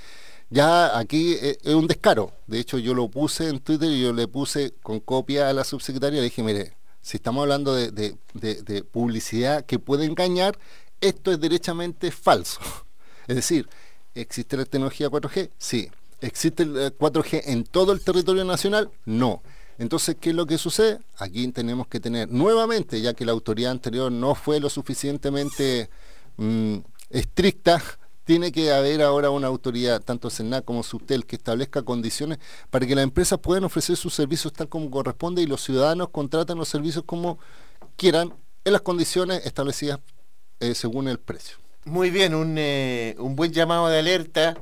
ya 0.50 0.98
aquí 0.98 1.34
eh, 1.40 1.58
es 1.62 1.74
un 1.74 1.86
descaro. 1.86 2.32
De 2.46 2.58
hecho, 2.58 2.78
yo 2.78 2.94
lo 2.94 3.08
puse 3.08 3.48
en 3.48 3.60
Twitter 3.60 3.90
y 3.90 4.02
yo 4.02 4.12
le 4.12 4.28
puse 4.28 4.74
con 4.82 5.00
copia 5.00 5.48
a 5.48 5.52
la 5.52 5.64
subsecretaria. 5.64 6.20
Le 6.20 6.24
dije, 6.24 6.42
mire, 6.42 6.77
si 7.08 7.16
estamos 7.16 7.40
hablando 7.40 7.74
de, 7.74 8.84
publicidad 8.92 9.64
que 9.64 9.78
puede 9.78 10.04
engañar, 10.04 10.58
esto 11.00 11.32
es 11.32 11.40
derechamente 11.40 12.10
falso. 12.10 12.60
Es 13.26 13.36
decir, 13.36 13.66
¿existe 14.14 14.58
la 14.58 14.66
tecnología 14.66 15.08
4G? 15.08 15.50
Sí. 15.56 15.90
¿Existe 16.20 16.64
el 16.64 16.76
eh, 16.76 16.90
4G 16.90 17.42
en 17.46 17.64
todo 17.64 17.92
el 17.92 18.02
territorio 18.02 18.44
nacional? 18.44 18.90
No. 19.06 19.42
Entonces, 19.78 20.16
¿qué 20.20 20.30
es 20.30 20.36
lo 20.36 20.46
que 20.46 20.58
sucede? 20.58 20.98
Aquí 21.16 21.46
tenemos 21.48 21.88
que 21.88 22.00
tener 22.00 22.30
nuevamente, 22.30 23.00
ya 23.00 23.14
que 23.14 23.24
la 23.24 23.32
autoridad 23.32 23.70
anterior 23.70 24.12
no 24.12 24.34
fue 24.34 24.60
lo 24.60 24.68
suficientemente 24.68 25.88
mm, 26.36 26.76
estricta, 27.10 27.82
tiene 28.28 28.52
que 28.52 28.70
haber 28.72 29.00
ahora 29.00 29.30
una 29.30 29.46
autoridad, 29.46 30.02
tanto 30.02 30.28
CENAC 30.28 30.62
como 30.62 30.82
Subtel, 30.82 31.24
que 31.24 31.36
establezca 31.36 31.80
condiciones 31.80 32.38
para 32.68 32.86
que 32.86 32.94
las 32.94 33.02
empresas 33.02 33.38
puedan 33.38 33.64
ofrecer 33.64 33.96
sus 33.96 34.12
servicios 34.12 34.52
tal 34.52 34.68
como 34.68 34.90
corresponde 34.90 35.40
y 35.40 35.46
los 35.46 35.62
ciudadanos 35.62 36.10
contratan 36.10 36.58
los 36.58 36.68
servicios 36.68 37.04
como 37.06 37.38
quieran 37.96 38.34
en 38.66 38.72
las 38.74 38.82
condiciones 38.82 39.46
establecidas 39.46 40.00
eh, 40.60 40.74
según 40.74 41.08
el 41.08 41.18
precio. 41.18 41.56
Muy 41.86 42.10
bien, 42.10 42.34
un, 42.34 42.56
eh, 42.58 43.16
un 43.18 43.34
buen 43.34 43.50
llamado 43.50 43.88
de 43.88 43.98
alerta 43.98 44.58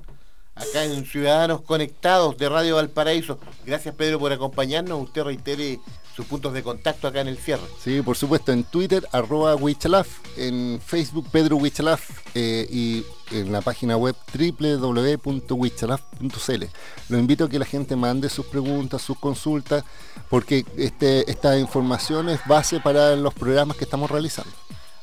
acá 0.55 0.85
en 0.85 1.05
Ciudadanos 1.05 1.63
Conectados 1.63 2.39
de 2.39 2.49
Radio 2.49 2.77
Valparaíso. 2.77 3.41
Gracias 3.65 3.97
Pedro 3.97 4.21
por 4.21 4.31
acompañarnos. 4.31 5.03
Usted 5.03 5.25
reitere 5.25 5.81
sus 6.17 6.27
puntos 6.27 6.55
de 6.55 6.63
contacto 6.63 7.07
acá 7.07 7.21
en 7.21 7.29
el 7.29 7.37
cierre. 7.37 7.67
Sí, 7.79 8.01
por 8.01 8.17
supuesto, 8.17 8.51
en 8.51 8.65
Twitter, 8.65 9.07
arroba 9.13 9.55
Wichalaf, 9.55 10.09
en 10.39 10.81
Facebook, 10.85 11.29
Pedro 11.31 11.57
Wichalaf, 11.57 12.09
eh, 12.35 12.67
y 12.71 13.05
en 13.33 13.53
la 13.53 13.61
página 13.61 13.99
web 13.99 14.17
www.wichalaf.cl. 14.33 16.65
Lo 17.11 17.19
invito 17.19 17.45
a 17.45 17.51
que 17.51 17.59
la 17.59 17.67
gente 17.67 17.97
mande 17.97 18.31
sus 18.31 18.47
preguntas, 18.47 19.03
sus 19.03 19.19
consultas, 19.19 19.85
porque 20.31 20.65
este, 20.79 21.31
esta 21.31 21.59
información 21.59 22.31
es 22.31 22.41
base 22.47 22.81
para 22.81 23.15
los 23.15 23.35
programas 23.35 23.77
que 23.77 23.85
estamos 23.85 24.11
realizando. 24.11 24.53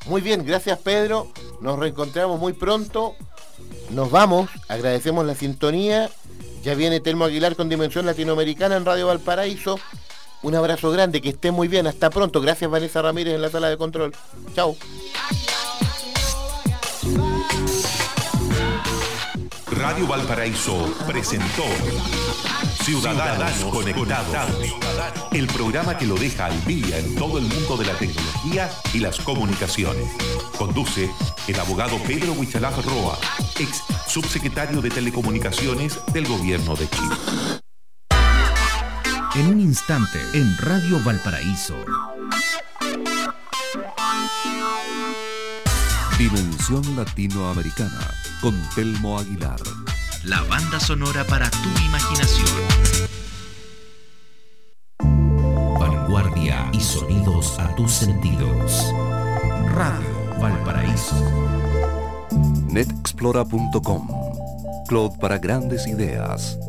Muy 0.07 0.21
bien, 0.21 0.43
gracias 0.43 0.79
Pedro. 0.79 1.27
Nos 1.61 1.77
reencontramos 1.77 2.39
muy 2.39 2.53
pronto. 2.53 3.13
Nos 3.91 4.09
vamos, 4.09 4.49
agradecemos 4.67 5.23
la 5.25 5.35
sintonía. 5.35 6.09
Ya 6.63 6.73
viene 6.75 7.01
Telmo 7.01 7.25
Aguilar 7.25 7.55
con 7.55 7.69
Dimensión 7.69 8.05
Latinoamericana 8.05 8.77
en 8.77 8.85
Radio 8.85 9.07
Valparaíso. 9.07 9.79
Un 10.43 10.55
abrazo 10.55 10.91
grande, 10.91 11.21
que 11.21 11.29
esté 11.29 11.51
muy 11.51 11.67
bien. 11.67 11.87
Hasta 11.87 12.09
pronto. 12.09 12.41
Gracias 12.41 12.69
Vanessa 12.69 13.01
Ramírez 13.01 13.33
en 13.33 13.41
la 13.41 13.49
sala 13.49 13.69
de 13.69 13.77
control. 13.77 14.13
Chao. 14.53 14.75
Radio 19.71 20.05
Valparaíso 20.05 20.93
presentó 21.07 21.63
Ciudadanos, 22.83 23.53
Conectados, 23.71 24.75
el 25.31 25.47
programa 25.47 25.97
que 25.97 26.05
lo 26.05 26.15
deja 26.15 26.45
al 26.45 26.65
día 26.65 26.99
en 26.99 27.15
todo 27.15 27.37
el 27.37 27.45
mundo 27.45 27.77
de 27.77 27.85
la 27.85 27.93
tecnología 27.97 28.69
y 28.93 28.99
las 28.99 29.19
comunicaciones. 29.19 30.05
Conduce 30.57 31.09
el 31.47 31.59
abogado 31.59 31.97
Pedro 32.05 32.33
Huichalaf 32.33 32.85
Roa, 32.85 33.17
ex 33.59 33.83
subsecretario 34.07 34.81
de 34.81 34.89
Telecomunicaciones 34.89 35.99
del 36.13 36.27
Gobierno 36.27 36.75
de 36.75 36.87
Chile. 36.89 37.62
En 39.35 39.47
un 39.47 39.59
instante, 39.59 40.19
en 40.33 40.55
Radio 40.59 40.99
Valparaíso. 41.03 41.75
Dimensión 46.19 46.95
Latinoamericana 46.95 48.11
con 48.41 48.53
Telmo 48.75 49.17
Aguilar. 49.17 49.59
La 50.23 50.39
banda 50.43 50.79
sonora 50.79 51.23
para 51.23 51.49
tu 51.49 51.69
imaginación. 51.83 52.47
Vanguardia 55.79 56.69
y 56.71 56.79
sonidos 56.79 57.57
a 57.57 57.75
tus 57.75 57.91
sentidos. 57.91 58.93
Radio 59.73 60.37
Valparaíso. 60.39 61.15
netexplora.com. 62.67 64.07
Cloud 64.87 65.17
para 65.19 65.39
grandes 65.39 65.87
ideas. 65.87 66.59